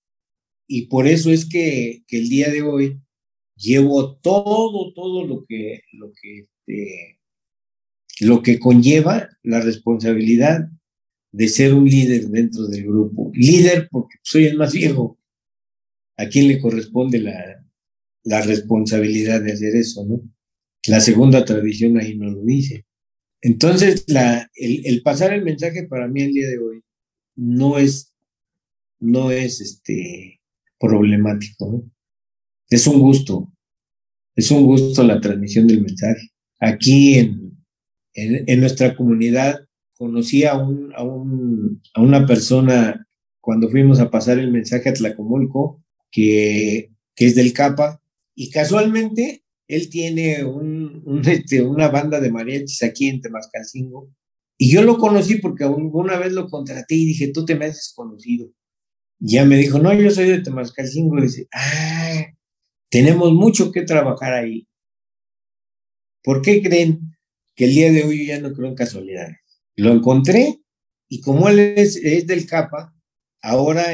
Y 0.68 0.88
por 0.88 1.08
eso 1.08 1.32
es 1.32 1.48
que, 1.48 2.04
el 2.10 2.30
día 2.30 2.50
de 2.50 2.62
hoy 2.62 3.00
llevo 3.56 4.18
todo, 4.18 4.94
todo 4.94 5.26
lo 5.26 5.46
que, 5.46 5.82
lo 5.94 6.12
que 6.12 6.48
este, 6.70 7.20
lo 8.20 8.42
que 8.42 8.60
conlleva 8.60 9.30
la 9.44 9.62
responsabilidad 9.62 10.70
de 11.32 11.48
ser 11.48 11.74
un 11.74 11.86
líder 11.86 12.28
dentro 12.30 12.68
del 12.68 12.86
grupo. 12.86 13.32
Líder 13.34 13.88
porque 13.92 14.18
soy 14.24 14.46
el 14.46 14.58
más 14.58 14.74
viejo. 14.74 15.20
¿A 16.18 16.28
quién 16.28 16.48
le 16.48 16.60
corresponde 16.60 17.20
la, 17.20 17.65
la 18.24 18.42
responsabilidad 18.42 19.42
de 19.42 19.54
hacer 19.54 19.76
eso, 19.76 20.06
no? 20.06 20.22
La 20.88 21.00
segunda 21.00 21.46
tradición 21.46 21.98
ahí 21.98 22.18
no 22.18 22.30
lo 22.30 22.44
dice. 22.44 22.86
Entonces, 23.42 24.04
la, 24.08 24.50
el, 24.56 24.86
el, 24.86 25.02
pasar 25.02 25.34
el 25.34 25.44
mensaje 25.44 25.88
para 25.88 26.08
mí 26.08 26.22
el 26.22 26.34
día 26.34 26.48
de 26.48 26.58
hoy 26.58 26.82
no 27.36 27.78
es, 27.78 28.13
no 29.00 29.32
es 29.32 29.62
este, 29.62 30.42
problemático, 30.80 31.72
¿no? 31.72 31.92
Es 32.70 32.86
un 32.86 33.00
gusto, 33.00 33.52
es 34.36 34.52
un 34.52 34.65
gusto 34.65 35.04
la 35.04 35.20
transmisión 35.20 35.68
del 35.68 35.82
mensaje. 35.82 36.30
Aquí 36.60 37.15
en, 37.15 37.58
en, 38.13 38.60
nuestra 38.60 38.96
comunidad 38.96 39.65
conocí 40.00 40.46
a, 40.46 40.56
un, 40.56 40.94
a, 40.96 41.04
un, 41.04 41.82
a 41.94 42.02
una 42.02 42.26
persona 42.26 43.06
cuando 43.42 43.68
fuimos 43.68 44.00
a 44.00 44.10
pasar 44.10 44.40
el 44.40 44.50
mensaje 44.50 44.88
a 44.88 44.94
Tlacomulco, 44.94 45.84
que, 46.10 46.92
que 47.16 47.26
es 47.26 47.36
del 47.36 47.52
CAPA, 47.52 48.02
y 48.34 48.50
casualmente 48.50 49.44
él 49.68 49.90
tiene 49.90 50.46
un, 50.46 51.04
este, 51.28 51.62
una 51.62 51.90
banda 51.90 52.22
de 52.22 52.32
mariachis 52.32 52.82
aquí 52.84 53.10
en 53.10 53.20
Temascalcingo, 53.20 54.10
y 54.58 54.72
yo 54.72 54.84
lo 54.84 54.98
conocí 54.98 55.36
porque 55.36 55.66
una 55.66 56.18
vez 56.18 56.32
lo 56.32 56.48
contraté 56.48 56.96
y 56.96 57.06
dije, 57.06 57.32
tú 57.34 57.44
te 57.44 57.56
me 57.56 57.66
has 57.66 57.92
conocido. 57.94 58.50
Y 59.20 59.34
ya 59.34 59.44
me 59.44 59.58
dijo, 59.58 59.80
no, 59.80 59.94
yo 59.94 60.10
soy 60.12 60.30
de 60.30 60.40
Temascalcingo, 60.40 61.20
y 61.20 61.24
dice, 61.24 61.48
ah, 61.54 62.26
tenemos 62.90 63.34
mucho 63.34 63.74
que 63.74 63.82
trabajar 63.82 64.34
ahí. 64.34 64.66
¿Por 66.24 66.42
qué 66.42 66.62
creen 66.62 67.18
que 67.54 67.66
el 67.66 67.72
día 67.72 67.92
de 67.92 68.04
hoy 68.04 68.20
yo 68.20 68.34
ya 68.34 68.40
no 68.40 68.54
creo 68.54 68.70
en 68.70 68.76
casualidades? 68.76 69.49
Lo 69.80 69.94
encontré 69.94 70.62
y 71.08 71.22
como 71.22 71.48
él 71.48 71.60
es, 71.60 72.02
del 72.28 72.46
CAPA, 72.46 72.94
ahora 73.42 73.86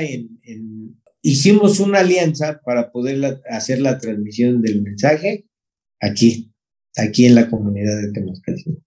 hicimos 1.21 1.79
una 1.79 1.99
alianza 1.99 2.59
para 2.65 2.91
poder 2.91 3.39
hacer 3.51 3.81
la 3.81 3.99
transmisión 3.99 4.63
del 4.63 4.81
mensaje 4.81 5.45
aquí, 6.01 6.51
aquí 6.95 7.25
en 7.25 7.35
la 7.35 7.51
comunidad 7.51 8.01
de 8.01 8.11
Temascalcingo. 8.11 8.81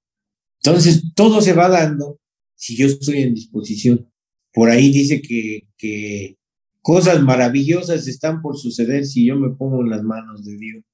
Entonces, 0.60 1.04
todo 1.14 1.40
se 1.40 1.52
va 1.52 1.68
dando 1.68 2.18
si 2.56 2.76
yo 2.76 2.86
estoy 2.88 3.22
en 3.22 3.34
disposición. 3.34 4.10
Por 4.52 4.68
ahí 4.68 4.90
dice 4.90 5.22
que, 5.22 5.68
que 5.76 6.36
cosas 6.82 7.22
maravillosas 7.22 8.08
están 8.08 8.42
por 8.42 8.58
suceder 8.58 9.06
si 9.06 9.24
yo 9.24 9.36
me 9.36 9.54
pongo 9.54 9.82
en 9.82 9.90
las 9.90 10.02
manos 10.02 10.44
de 10.44 10.56
Dios. 10.56 10.84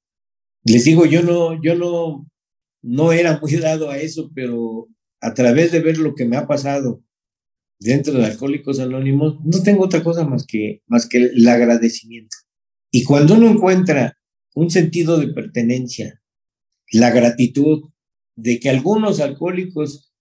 Les 0.66 0.84
digo, 0.84 1.06
yo 1.06 1.22
no, 1.22 1.62
yo 1.62 1.74
no, 1.76 2.30
no 2.82 3.12
era 3.12 3.38
muy 3.40 3.56
dado 3.56 3.88
a 3.88 3.96
eso, 3.96 4.30
pero 4.34 4.88
a 5.24 5.32
través 5.32 5.72
de 5.72 5.80
ver 5.80 5.96
lo 5.96 6.14
que 6.14 6.26
me 6.26 6.36
ha 6.36 6.46
pasado 6.46 7.02
dentro 7.80 8.12
de 8.12 8.26
Alcohólicos 8.26 8.78
Anónimos, 8.78 9.38
no 9.42 9.62
tengo 9.62 9.84
otra 9.84 10.02
cosa 10.02 10.26
más 10.26 10.44
que, 10.46 10.82
más 10.86 11.08
que 11.08 11.18
el 11.18 11.48
agradecimiento. 11.48 12.36
Y 12.90 13.04
cuando 13.04 13.34
uno 13.34 13.50
encuentra 13.50 14.18
un 14.54 14.70
sentido 14.70 15.18
de 15.18 15.32
pertenencia, 15.32 16.22
la 16.92 17.10
gratitud 17.10 17.90
de 18.36 18.60
que 18.60 18.68
algunos 18.68 19.20
alcohólicos 19.20 20.12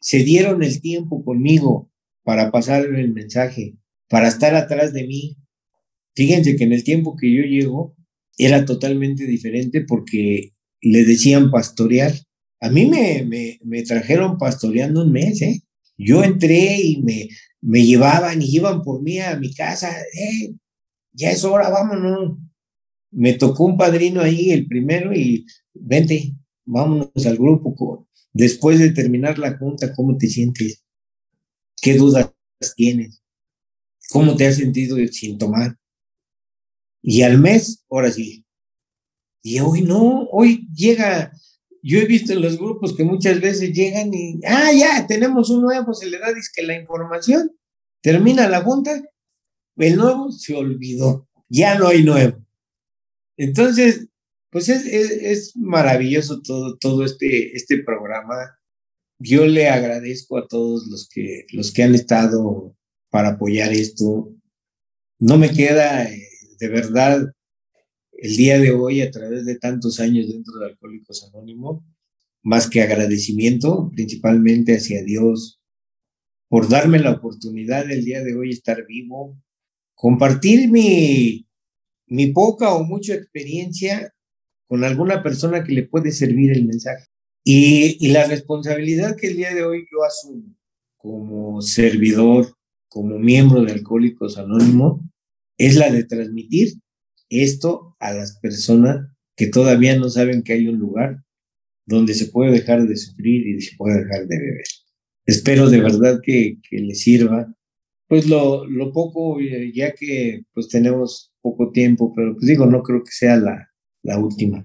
se 0.00 0.22
dieron 0.22 0.62
el 0.62 0.80
tiempo 0.80 1.24
conmigo 1.24 1.90
para 2.22 2.52
pasar 2.52 2.84
el 2.84 3.12
mensaje, 3.12 3.76
para 4.08 4.28
estar 4.28 4.54
atrás 4.54 4.92
de 4.92 5.08
mí. 5.08 5.38
Fíjense 6.14 6.54
que 6.54 6.64
en 6.64 6.72
el 6.72 6.84
tiempo 6.84 7.16
que 7.16 7.34
yo 7.34 7.42
llego 7.42 7.96
era 8.38 8.64
totalmente 8.64 9.26
diferente 9.26 9.84
porque 9.86 10.52
le 10.80 11.04
decían 11.04 11.50
pastorear. 11.50 12.12
A 12.62 12.70
mí 12.70 12.86
me, 12.86 13.58
me, 13.64 13.82
trajeron 13.82 14.38
pastoreando 14.38 15.02
un 15.02 15.10
mes, 15.10 15.42
¿eh? 15.42 15.62
Yo 15.98 16.22
entré 16.22 16.80
y 16.80 17.02
me, 17.02 17.28
me 17.60 17.84
llevaban 17.84 18.40
y 18.40 18.54
iban 18.54 18.82
por 18.82 19.02
mí 19.02 19.18
a 19.18 19.36
mi 19.36 19.52
casa. 19.52 19.90
Eh, 19.90 20.54
ya 21.12 21.32
es 21.32 21.42
hora, 21.42 21.70
vámonos. 21.70 22.38
Me 23.10 23.32
tocó 23.34 23.64
un 23.64 23.76
padrino 23.76 24.20
ahí, 24.20 24.52
el 24.52 24.66
primero, 24.68 25.12
y 25.12 25.44
vente, 25.74 26.36
vámonos 26.64 27.26
al 27.26 27.36
grupo. 27.36 28.08
Después 28.32 28.78
de 28.78 28.90
terminar 28.90 29.40
la 29.40 29.58
junta, 29.58 29.92
¿cómo 29.92 30.16
te 30.16 30.28
sientes? 30.28 30.84
¿Qué 31.80 31.96
dudas 31.96 32.32
tienes? 32.76 33.20
¿Cómo 34.10 34.36
te 34.36 34.46
has 34.46 34.56
sentido 34.56 34.96
sin 35.08 35.36
tomar? 35.36 35.76
Y 37.02 37.22
al 37.22 37.38
mes, 37.38 37.84
ahora 37.90 38.12
sí. 38.12 38.44
Y 39.42 39.58
hoy 39.58 39.82
no, 39.82 40.28
hoy 40.30 40.68
llega, 40.72 41.32
yo 41.82 41.98
he 41.98 42.06
visto 42.06 42.32
en 42.32 42.42
los 42.42 42.56
grupos 42.56 42.96
que 42.96 43.04
muchas 43.04 43.40
veces 43.40 43.72
llegan 43.72 44.14
y, 44.14 44.40
ah, 44.46 44.72
ya, 44.72 45.06
tenemos 45.06 45.50
un 45.50 45.62
nuevo, 45.62 45.92
se 45.92 46.08
le 46.08 46.18
da 46.18 46.28
que 46.54 46.62
la 46.62 46.76
información, 46.76 47.50
termina 48.00 48.48
la 48.48 48.62
junta, 48.62 49.02
el 49.76 49.96
nuevo 49.96 50.30
se 50.30 50.54
olvidó, 50.54 51.28
ya 51.48 51.76
no 51.76 51.88
hay 51.88 52.04
nuevo. 52.04 52.38
Entonces, 53.36 54.06
pues 54.50 54.68
es, 54.68 55.56
maravilloso 55.56 56.40
todo, 56.42 56.76
todo 56.76 57.04
este, 57.04 57.56
este 57.56 57.82
programa. 57.82 58.58
Yo 59.18 59.46
le 59.46 59.68
agradezco 59.68 60.38
a 60.38 60.46
todos 60.46 60.86
los 60.88 61.08
que, 61.08 61.46
los 61.52 61.72
que 61.72 61.82
han 61.82 61.94
estado 61.94 62.76
para 63.10 63.30
apoyar 63.30 63.72
esto. 63.72 64.32
No 65.18 65.38
me 65.38 65.50
queda, 65.52 66.04
eh, 66.04 66.28
de 66.58 66.68
verdad, 66.68 67.32
el 68.22 68.36
día 68.36 68.60
de 68.60 68.70
hoy, 68.70 69.00
a 69.00 69.10
través 69.10 69.44
de 69.44 69.58
tantos 69.58 69.98
años 69.98 70.28
dentro 70.28 70.56
de 70.60 70.66
Alcohólicos 70.66 71.24
Anónimos, 71.24 71.82
más 72.44 72.70
que 72.70 72.80
agradecimiento, 72.80 73.90
principalmente 73.92 74.76
hacia 74.76 75.02
Dios, 75.02 75.60
por 76.48 76.68
darme 76.68 77.00
la 77.00 77.10
oportunidad 77.10 77.90
el 77.90 78.04
día 78.04 78.22
de 78.22 78.36
hoy 78.36 78.50
estar 78.50 78.86
vivo, 78.86 79.36
compartir 79.96 80.70
mi, 80.70 81.48
mi 82.06 82.28
poca 82.28 82.72
o 82.72 82.84
mucha 82.84 83.12
experiencia 83.14 84.14
con 84.68 84.84
alguna 84.84 85.24
persona 85.24 85.64
que 85.64 85.72
le 85.72 85.82
puede 85.82 86.12
servir 86.12 86.52
el 86.52 86.64
mensaje. 86.64 87.06
Y, 87.42 88.06
la 88.12 88.28
responsabilidad 88.28 89.16
que 89.16 89.26
el 89.26 89.36
día 89.36 89.52
de 89.52 89.64
hoy 89.64 89.84
yo 89.90 90.04
asumo 90.04 90.54
como 90.96 91.60
servidor, 91.60 92.54
como 92.88 93.18
miembro 93.18 93.64
de 93.64 93.72
Alcohólicos 93.72 94.38
Anónimos, 94.38 95.00
es 95.58 95.74
la 95.74 95.90
de 95.90 96.04
transmitir 96.04 96.74
esto 97.40 97.96
a 97.98 98.12
las 98.12 98.38
personas 98.38 99.08
que 99.36 99.46
todavía 99.46 99.96
no 99.96 100.10
saben 100.10 100.42
que 100.42 100.52
hay 100.52 100.68
un 100.68 100.78
lugar 100.78 101.24
donde 101.86 102.14
se 102.14 102.26
puede 102.26 102.52
dejar 102.52 102.86
de 102.86 102.96
sufrir 102.96 103.46
y 103.46 103.60
se 103.60 103.76
puede 103.76 104.04
dejar 104.04 104.26
de 104.26 104.38
beber. 104.38 104.64
Espero 105.24 105.70
de 105.70 105.80
verdad 105.80 106.20
que, 106.22 106.58
que 106.68 106.78
les 106.78 107.00
sirva, 107.00 107.54
pues 108.08 108.28
lo, 108.28 108.66
lo 108.66 108.92
poco, 108.92 109.38
ya 109.40 109.94
que 109.94 110.44
pues 110.52 110.68
tenemos 110.68 111.32
poco 111.40 111.70
tiempo, 111.70 112.12
pero 112.14 112.34
pues 112.34 112.46
digo, 112.46 112.66
no 112.66 112.82
creo 112.82 113.02
que 113.02 113.10
sea 113.10 113.36
la, 113.36 113.70
la 114.02 114.18
última. 114.18 114.64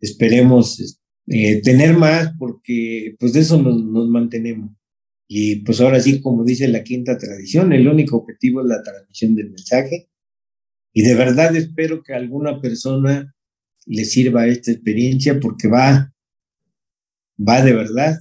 Esperemos 0.00 1.00
eh, 1.26 1.62
tener 1.62 1.96
más 1.96 2.32
porque 2.38 3.16
pues 3.18 3.32
de 3.32 3.40
eso 3.40 3.60
nos, 3.60 4.08
mantenemos. 4.08 4.70
Y 5.26 5.56
pues 5.64 5.80
ahora 5.80 6.00
sí, 6.00 6.20
como 6.20 6.44
dice 6.44 6.68
la 6.68 6.84
quinta 6.84 7.16
tradición, 7.16 7.72
el 7.72 7.88
único 7.88 8.18
objetivo 8.18 8.60
es 8.60 8.68
la 8.68 8.82
transmisión 8.82 9.34
del 9.34 9.50
mensaje. 9.50 10.08
Y 10.96 11.02
de 11.02 11.16
verdad 11.16 11.54
espero 11.56 12.02
que 12.02 12.14
a 12.14 12.16
alguna 12.16 12.60
persona 12.60 13.34
le 13.84 14.04
sirva 14.04 14.46
esta 14.46 14.70
experiencia 14.70 15.40
porque 15.40 15.68
va, 15.68 16.14
va 17.36 17.62
de 17.62 17.74
verdad 17.74 18.16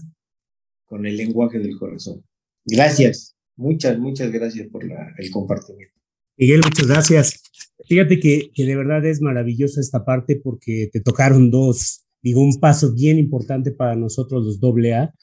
con 0.84 1.06
el 1.06 1.16
lenguaje 1.16 1.60
del 1.60 1.78
corazón. 1.78 2.26
Gracias, 2.66 3.38
muchas, 3.56 3.98
muchas 4.00 4.32
gracias 4.32 4.68
por 4.70 4.84
el 4.84 5.32
compartimiento. 5.32 5.94
Miguel, 6.36 6.62
muchas 6.64 6.88
gracias. 6.88 7.44
Fíjate 7.88 8.20
que, 8.20 8.50
que, 8.54 8.66
de 8.66 8.76
verdad 8.76 9.06
es 9.06 9.22
maravillosa 9.22 9.80
esta 9.80 10.04
parte 10.04 10.42
porque 10.44 10.90
te 10.92 11.00
tocaron 11.00 11.52
dos, 11.52 12.08
digo, 12.24 12.42
un 12.42 12.60
paso 12.60 12.92
bien 12.94 13.20
importante 13.20 13.72
para 13.72 13.96
nosotros 13.96 14.44
los 14.44 14.60
AA 14.64 15.14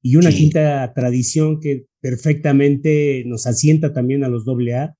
y 0.00 0.14
una 0.14 0.30
quinta 0.30 0.92
tradición 0.94 1.58
que 1.60 1.86
perfectamente 2.00 3.24
nos 3.26 3.48
asienta 3.48 3.92
también 3.92 4.22
a 4.22 4.28
los 4.28 4.44
AA 4.46 4.96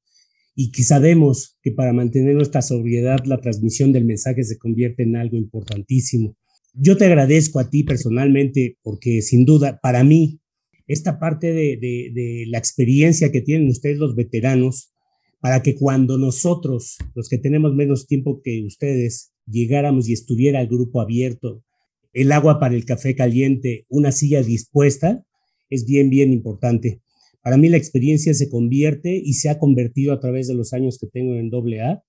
y 0.62 0.72
que 0.72 0.82
sabemos 0.82 1.56
que 1.62 1.72
para 1.72 1.94
mantener 1.94 2.34
nuestra 2.34 2.60
sobriedad 2.60 3.24
la 3.24 3.40
transmisión 3.40 3.92
del 3.92 4.04
mensaje 4.04 4.44
se 4.44 4.58
convierte 4.58 5.04
en 5.04 5.16
algo 5.16 5.38
importantísimo. 5.38 6.36
Yo 6.74 6.98
te 6.98 7.06
agradezco 7.06 7.60
a 7.60 7.70
ti 7.70 7.82
personalmente 7.82 8.76
porque 8.82 9.22
sin 9.22 9.46
duda 9.46 9.80
para 9.82 10.04
mí 10.04 10.38
esta 10.86 11.18
parte 11.18 11.54
de, 11.54 11.78
de, 11.80 12.44
la 12.48 12.58
experiencia 12.58 13.32
que 13.32 13.40
tienen 13.40 13.68
ustedes 13.68 13.96
los 13.96 14.14
veteranos 14.14 14.92
para 15.40 15.62
que 15.62 15.76
cuando 15.76 16.18
nosotros, 16.18 16.98
los 17.14 17.30
que 17.30 17.38
tenemos 17.38 17.74
menos 17.74 18.06
tiempo 18.06 18.42
que 18.44 18.62
ustedes, 18.62 19.32
llegáramos 19.46 20.10
y 20.10 20.12
estuviera 20.12 20.60
el 20.60 20.68
grupo 20.68 21.00
abierto, 21.00 21.64
el 22.12 22.32
agua 22.32 22.60
para 22.60 22.74
el 22.74 22.84
café 22.84 23.14
caliente, 23.14 23.86
una 23.88 24.12
silla 24.12 24.42
dispuesta, 24.42 25.24
es 25.70 25.86
bien, 25.86 26.10
bien 26.10 26.34
importante. 26.34 27.00
Para 27.42 27.56
mí 27.56 27.68
la 27.68 27.76
experiencia 27.76 28.34
se 28.34 28.50
convierte 28.50 29.14
y 29.16 29.34
se 29.34 29.48
ha 29.48 29.58
convertido 29.58 30.12
a 30.12 30.20
través 30.20 30.46
de 30.48 30.54
los 30.54 30.72
años 30.72 30.98
que 30.98 31.06
tengo 31.06 31.34
en 31.34 31.50
AA. 31.52 32.02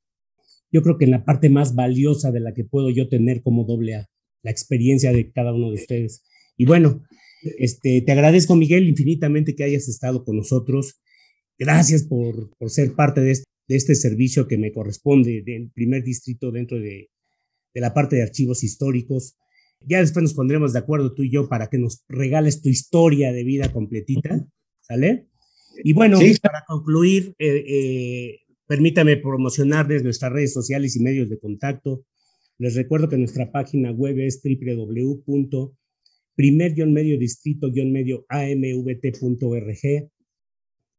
Yo 0.72 0.82
creo 0.82 0.98
que 0.98 1.06
en 1.06 1.12
la 1.12 1.26
parte 1.26 1.50
más 1.50 1.76
valiosa 1.76 2.32
de 2.32 2.40
la 2.40 2.54
que 2.54 2.64
puedo 2.64 2.90
yo 2.90 3.10
tener 3.10 3.42
como 3.42 3.64
AA, 3.64 4.08
la 4.44 4.52
experiencia 4.52 5.12
de 5.14 5.32
cada 5.32 5.54
uno 5.54 5.70
de 5.70 5.76
ustedes. 5.76 6.24
Y 6.58 6.66
bueno, 6.66 7.02
este, 7.58 8.02
te 8.02 8.12
agradezco, 8.12 8.56
Miguel, 8.56 8.88
infinitamente 8.88 9.56
que 9.56 9.64
hayas 9.64 9.88
estado 9.88 10.24
con 10.24 10.38
nosotros. 10.38 11.02
Gracias 11.58 12.04
por, 12.04 12.52
por 12.58 12.70
ser 12.70 12.94
parte 12.94 13.22
de 13.22 13.32
este, 13.32 13.46
de 13.68 13.76
este, 13.76 13.96
servicio 13.96 14.48
que 14.48 14.58
me 14.58 14.72
corresponde 14.72 15.44
del 15.46 15.72
primer 15.72 16.04
distrito 16.04 16.52
dentro 16.52 16.78
de, 16.80 17.10
de 17.74 17.82
la 17.82 17.94
parte 17.94 18.18
de 18.18 18.24
archivos 18.24 18.64
históricos. 18.64 19.38
Ya 19.88 20.00
después 20.00 20.24
nos 20.24 20.34
pondremos 20.34 20.74
de 20.74 20.80
acuerdo 20.80 21.14
tú 21.14 21.24
y 21.24 21.32
yo 21.32 21.48
para 21.50 21.68
que 21.68 21.78
nos 21.78 22.04
regales 22.08 22.62
tu 22.62 22.70
historia 22.70 23.32
de 23.32 23.44
vida 23.44 23.72
completita, 23.72 24.46
¿sale? 24.82 25.31
Y 25.84 25.94
bueno, 25.94 26.20
para 26.42 26.64
concluir, 26.68 27.34
eh, 27.40 27.64
eh, 27.68 28.42
permítame 28.68 29.18
promocionarles 29.18 30.04
nuestras 30.04 30.32
redes 30.32 30.54
sociales 30.54 30.96
y 30.96 31.00
medios 31.02 31.28
de 31.30 31.40
contacto. 31.40 32.06
Les 32.58 32.76
recuerdo 32.76 33.10
que 33.10 33.18
nuestra 33.18 33.52
página 33.52 33.92
web 33.92 34.20
es 34.20 34.42
www.primer-medio 34.44 37.18
distrito-medio 37.18 38.26
amvt.org 38.30 40.12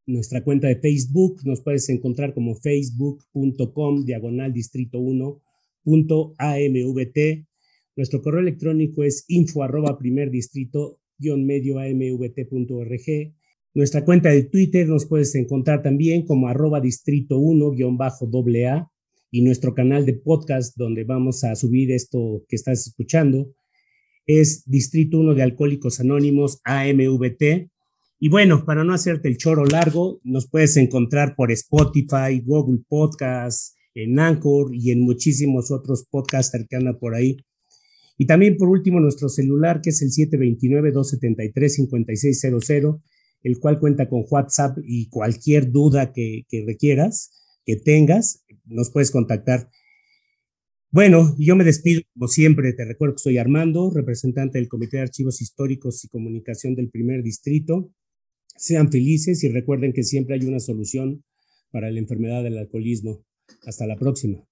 nuestra 0.06 0.42
cuenta 0.42 0.68
de 0.68 0.76
Facebook. 0.76 1.40
Nos 1.44 1.62
puedes 1.62 1.88
encontrar 1.88 2.34
como 2.34 2.54
facebook.com 2.54 4.04
diagonal 4.04 4.52
distrito 4.52 5.00
1 5.00 5.42
AMVT. 6.38 7.46
Nuestro 7.96 8.22
correo 8.22 8.40
electrónico 8.40 9.04
es 9.04 9.24
info 9.28 9.62
arroba 9.62 9.98
primer 9.98 10.30
distrito 10.30 10.98
medio 11.18 11.78
amvt.org. 11.78 13.34
Nuestra 13.74 14.04
cuenta 14.04 14.28
de 14.28 14.44
Twitter 14.44 14.86
nos 14.86 15.06
puedes 15.06 15.34
encontrar 15.34 15.82
también 15.82 16.26
como 16.26 16.46
arroba 16.46 16.80
distrito 16.80 17.38
1 17.38 17.74
bajo 17.96 18.26
doble 18.26 18.68
A 18.68 18.90
y 19.30 19.40
nuestro 19.40 19.74
canal 19.74 20.04
de 20.04 20.12
podcast 20.12 20.76
donde 20.76 21.04
vamos 21.04 21.42
a 21.42 21.56
subir 21.56 21.90
esto 21.90 22.44
que 22.48 22.56
estás 22.56 22.86
escuchando 22.86 23.54
es 24.26 24.64
Distrito 24.66 25.18
1 25.18 25.34
de 25.34 25.42
Alcohólicos 25.42 26.00
Anónimos, 26.00 26.60
AMVT. 26.64 27.70
Y 28.20 28.28
bueno, 28.28 28.66
para 28.66 28.84
no 28.84 28.92
hacerte 28.92 29.28
el 29.28 29.38
choro 29.38 29.64
largo, 29.64 30.20
nos 30.22 30.48
puedes 30.48 30.76
encontrar 30.76 31.34
por 31.34 31.50
Spotify, 31.50 32.42
Google 32.44 32.82
Podcasts, 32.86 33.74
en 33.94 34.20
Anchor 34.20 34.74
y 34.74 34.90
en 34.90 35.00
muchísimos 35.00 35.70
otros 35.70 36.06
podcasters 36.10 36.66
que 36.68 36.78
por 37.00 37.14
ahí. 37.14 37.38
Y 38.18 38.26
también 38.26 38.58
por 38.58 38.68
último 38.68 39.00
nuestro 39.00 39.30
celular 39.30 39.80
que 39.80 39.88
es 39.90 40.02
el 40.02 40.10
729-273-5600, 40.10 43.00
el 43.42 43.58
cual 43.58 43.80
cuenta 43.80 44.08
con 44.08 44.24
WhatsApp 44.28 44.78
y 44.84 45.08
cualquier 45.08 45.70
duda 45.70 46.12
que, 46.12 46.44
que 46.48 46.64
requieras, 46.64 47.30
que 47.64 47.76
tengas, 47.76 48.44
nos 48.64 48.90
puedes 48.90 49.10
contactar. 49.10 49.68
Bueno, 50.90 51.34
yo 51.38 51.56
me 51.56 51.64
despido 51.64 52.02
como 52.12 52.28
siempre. 52.28 52.74
Te 52.74 52.84
recuerdo 52.84 53.14
que 53.14 53.22
soy 53.22 53.38
Armando, 53.38 53.90
representante 53.94 54.58
del 54.58 54.68
Comité 54.68 54.98
de 54.98 55.04
Archivos 55.04 55.40
Históricos 55.40 56.04
y 56.04 56.08
Comunicación 56.08 56.74
del 56.74 56.90
Primer 56.90 57.22
Distrito. 57.22 57.90
Sean 58.56 58.92
felices 58.92 59.42
y 59.42 59.48
recuerden 59.48 59.94
que 59.94 60.02
siempre 60.02 60.34
hay 60.34 60.44
una 60.44 60.60
solución 60.60 61.24
para 61.70 61.90
la 61.90 61.98
enfermedad 61.98 62.42
del 62.42 62.58
alcoholismo. 62.58 63.24
Hasta 63.64 63.86
la 63.86 63.96
próxima. 63.96 64.38